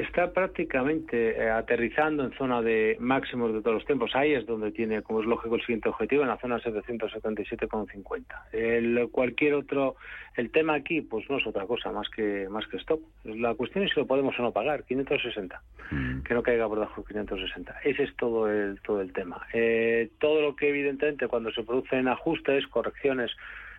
[0.00, 4.14] está prácticamente eh, aterrizando en zona de máximos de todos los tiempos.
[4.14, 8.24] Ahí es donde tiene, como es lógico, el siguiente objetivo, en la zona 777,50.
[8.52, 9.96] El cualquier otro,
[10.36, 13.00] el tema aquí, pues no es otra cosa más que más que stop.
[13.24, 16.22] La cuestión es si lo podemos o no pagar, 560, mm.
[16.22, 17.80] que no caiga por debajo de 560.
[17.84, 19.46] Ese es todo el todo el tema.
[19.52, 23.30] Eh, todo lo que evidentemente cuando se producen ajustes, correcciones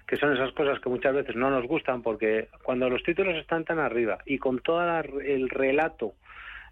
[0.07, 3.65] que son esas cosas que muchas veces no nos gustan porque cuando los títulos están
[3.65, 4.81] tan arriba y con todo
[5.19, 6.13] el relato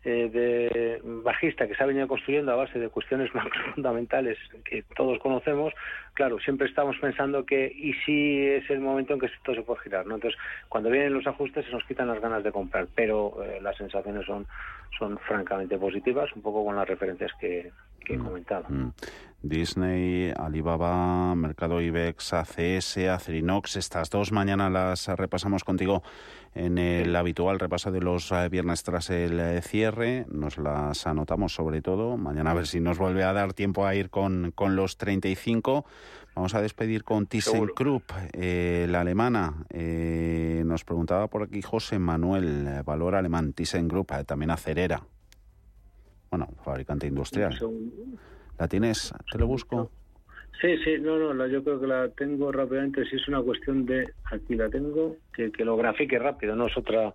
[0.07, 4.83] eh, de bajista que se ha venido construyendo a base de cuestiones macro fundamentales que
[4.95, 5.73] todos conocemos,
[6.13, 9.81] claro, siempre estamos pensando que y si es el momento en que esto se puede
[9.81, 10.15] girar, ¿no?
[10.15, 13.75] Entonces, cuando vienen los ajustes se nos quitan las ganas de comprar, pero eh, las
[13.77, 14.45] sensaciones son
[14.97, 17.71] son francamente positivas, un poco con las referencias que,
[18.05, 18.23] que he mm.
[18.23, 18.65] comentado.
[18.69, 18.91] Mm.
[19.41, 26.01] Disney, Alibaba, Mercado IBEX, ACS, Acerinox, estas dos mañana las repasamos contigo
[26.55, 30.25] en el habitual repaso de los eh, viernes tras el eh, cierre.
[30.31, 32.17] Nos las anotamos sobre todo.
[32.17, 35.85] Mañana a ver si nos vuelve a dar tiempo a ir con, con los 35.
[36.33, 39.65] Vamos a despedir con ThyssenKrupp, eh, la alemana.
[39.69, 45.03] Eh, nos preguntaba por aquí José Manuel, valor alemán, ThyssenKrupp, también acerera.
[46.35, 47.57] Bueno, fabricante industrial.
[48.59, 49.13] ¿La tienes?
[49.31, 49.89] ¿Te lo busco?
[50.59, 53.05] Sí, sí, no, no, yo creo que la tengo rápidamente.
[53.05, 56.77] Si es una cuestión de, aquí la tengo, que, que lo grafique rápido, no es
[56.77, 57.13] otra,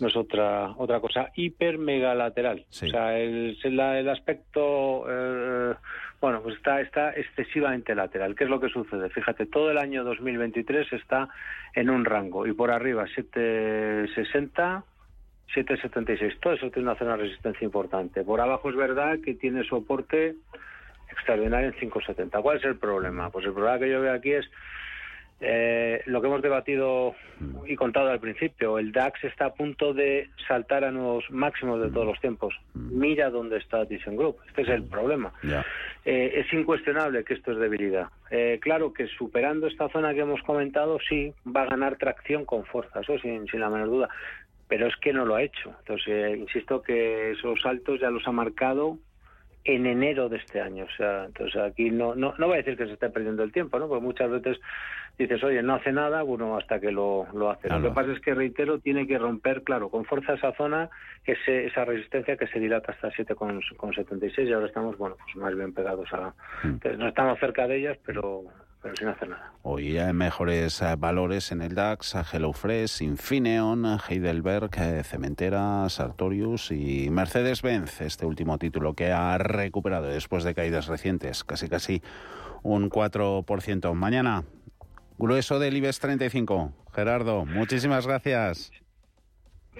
[0.00, 1.30] no es otra, otra cosa.
[1.36, 2.64] Hiper mega lateral.
[2.70, 5.74] O sea, el, el, aspecto, eh,
[6.18, 8.34] bueno, pues está, está excesivamente lateral.
[8.34, 9.10] ¿Qué es lo que sucede?
[9.10, 11.28] Fíjate, todo el año 2023 está
[11.74, 14.84] en un rango y por arriba 760,
[15.54, 16.40] 776.
[16.40, 18.22] Todo eso tiene una zona de resistencia importante.
[18.24, 20.36] Por abajo es verdad que tiene soporte
[21.10, 22.42] extraordinario en 5,70.
[22.42, 23.30] ¿Cuál es el problema?
[23.30, 24.48] Pues el problema que yo veo aquí es
[25.42, 27.14] eh, lo que hemos debatido
[27.66, 28.78] y contado al principio.
[28.78, 32.54] El DAX está a punto de saltar a nuevos máximos de todos los tiempos.
[32.74, 34.38] Mira dónde está ThyssenKrupp.
[34.48, 35.32] Este es el problema.
[36.04, 38.08] Eh, es incuestionable que esto es debilidad.
[38.30, 42.64] Eh, claro que superando esta zona que hemos comentado, sí, va a ganar tracción con
[42.66, 44.08] fuerza, eso sin, sin la menor duda.
[44.70, 45.74] Pero es que no lo ha hecho.
[45.80, 48.98] Entonces, insisto que esos saltos ya los ha marcado
[49.64, 50.84] en enero de este año.
[50.84, 53.52] O sea, entonces aquí no, no, no voy a decir que se esté perdiendo el
[53.52, 53.88] tiempo, ¿no?
[53.88, 54.58] Porque muchas veces
[55.18, 57.68] dices, oye, no hace nada, bueno, hasta que lo, lo hace.
[57.68, 60.88] Lo que pasa es que, reitero, tiene que romper, claro, con fuerza esa zona,
[61.24, 65.74] ese, esa resistencia que se dilata hasta 7,76 y ahora estamos, bueno, pues más bien
[65.74, 66.32] pegados a...
[66.62, 66.98] Mm.
[66.98, 68.44] no estamos cerca de ellas, pero
[68.82, 69.52] pero sin hacer nada.
[69.62, 77.10] Hoy hay mejores eh, valores en el DAX, HelloFresh, Infineon, Heidelberg, eh, Cementera, Sartorius y
[77.10, 82.02] Mercedes-Benz, este último título que ha recuperado después de caídas recientes, casi casi
[82.62, 83.94] un 4%.
[83.94, 84.44] Mañana,
[85.18, 86.72] grueso del IBEX 35.
[86.92, 88.72] Gerardo, muchísimas gracias.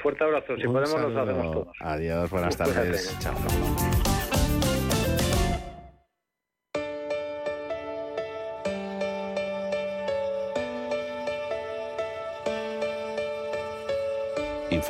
[0.02, 1.76] Fuerte abrazo, si podemos lo hacemos todos.
[1.80, 3.18] Adiós, buenas tardes.
[3.18, 3.34] Chao.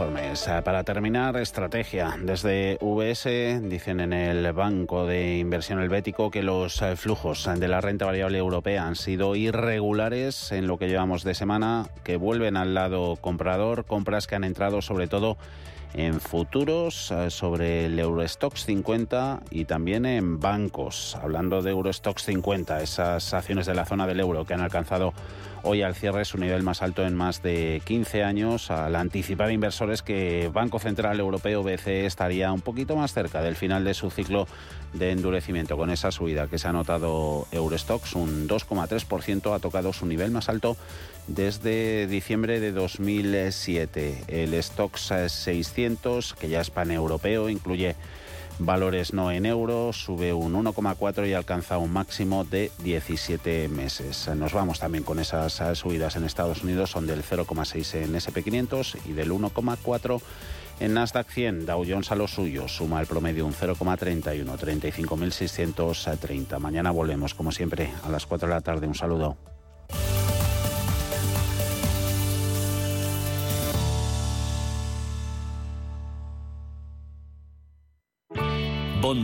[0.02, 2.16] Eh, para terminar, estrategia.
[2.18, 7.82] Desde VS dicen en el Banco de Inversión Helvético que los eh, flujos de la
[7.82, 12.72] renta variable europea han sido irregulares en lo que llevamos de semana, que vuelven al
[12.72, 15.36] lado comprador, compras que han entrado sobre todo
[15.94, 21.16] en futuros eh, sobre el Eurostox 50 y también en bancos.
[21.20, 25.12] Hablando de Eurostox 50, esas acciones de la zona del euro que han alcanzado
[25.62, 30.02] hoy al cierre su nivel más alto en más de 15 años, al anticipar inversores
[30.02, 34.46] que Banco Central Europeo BCE estaría un poquito más cerca del final de su ciclo
[34.92, 35.76] de endurecimiento.
[35.76, 40.48] Con esa subida que se ha notado Eurostox, un 2,3% ha tocado su nivel más
[40.48, 40.76] alto
[41.26, 44.24] desde diciembre de 2007.
[44.28, 45.79] El Stox 600,
[46.38, 47.96] que ya es paneuropeo, incluye
[48.58, 54.28] valores no en euros, sube un 1,4 y alcanza un máximo de 17 meses.
[54.36, 59.12] Nos vamos también con esas subidas en Estados Unidos, son del 0,6 en SP500 y
[59.12, 60.20] del 1,4
[60.80, 61.66] en Nasdaq 100.
[61.66, 66.58] Dow Jones a lo suyo, suma el promedio un 0,31, 35.630.
[66.58, 68.86] Mañana volvemos, como siempre, a las 4 de la tarde.
[68.86, 69.38] Un saludo.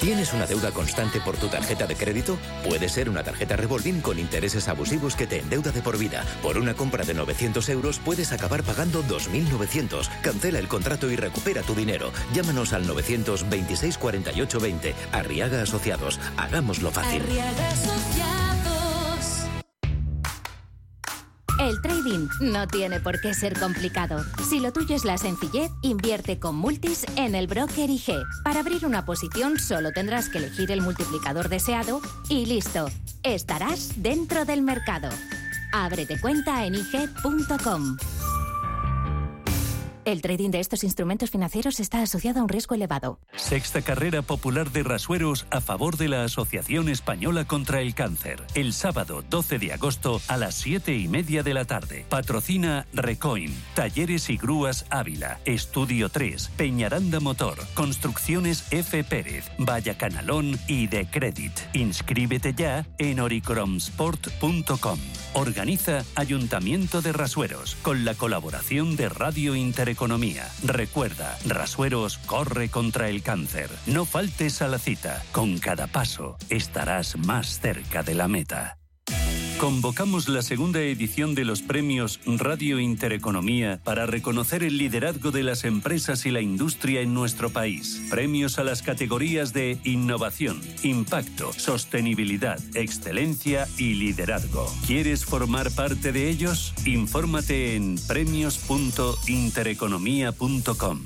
[0.00, 2.38] ¿Tienes una deuda constante por tu tarjeta de crédito?
[2.64, 6.24] Puede ser una tarjeta revolving con intereses abusivos que te endeuda de por vida.
[6.42, 10.08] Por una compra de 900 euros puedes acabar pagando 2.900.
[10.22, 12.12] Cancela el contrato y recupera tu dinero.
[12.32, 14.94] Llámanos al 926 48 20.
[15.12, 16.18] Arriaga Asociados.
[16.36, 17.22] Hagámoslo fácil.
[21.68, 24.24] El trading no tiene por qué ser complicado.
[24.48, 28.14] Si lo tuyo es la sencillez, invierte con Multis en el broker IG.
[28.42, 32.00] Para abrir una posición solo tendrás que elegir el multiplicador deseado
[32.30, 32.86] y listo.
[33.22, 35.10] Estarás dentro del mercado.
[35.70, 37.98] Ábrete cuenta en IG.com.
[40.08, 43.20] El trading de estos instrumentos financieros está asociado a un riesgo elevado.
[43.36, 48.42] Sexta carrera popular de rasueros a favor de la Asociación Española contra el Cáncer.
[48.54, 52.06] El sábado 12 de agosto a las 7 y media de la tarde.
[52.08, 59.04] Patrocina Recoin, Talleres y Grúas Ávila, Estudio 3, Peñaranda Motor, Construcciones F.
[59.04, 61.52] Pérez, Vaya Canalón y De Credit.
[61.74, 64.98] Inscríbete ya en oricromsport.com.
[65.34, 69.97] Organiza Ayuntamiento de Rasueros con la colaboración de Radio Intereconomía
[70.62, 73.68] Recuerda, Rasueros corre contra el cáncer.
[73.86, 75.22] No faltes a la cita.
[75.32, 78.77] Con cada paso estarás más cerca de la meta.
[79.58, 85.64] Convocamos la segunda edición de los premios Radio Intereconomía para reconocer el liderazgo de las
[85.64, 88.06] empresas y la industria en nuestro país.
[88.08, 94.72] Premios a las categorías de innovación, impacto, sostenibilidad, excelencia y liderazgo.
[94.86, 96.72] ¿Quieres formar parte de ellos?
[96.86, 101.00] Infórmate en premios.intereconomía.com.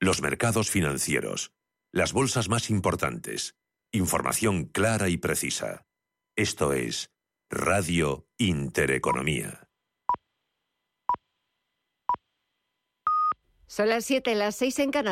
[0.00, 1.52] Los mercados financieros.
[1.92, 3.56] Las bolsas más importantes.
[3.92, 5.82] Información clara y precisa.
[6.38, 7.08] Esto es
[7.48, 9.70] Radio Intereconomía.
[13.66, 15.04] Son las 7, las 6 en Canal.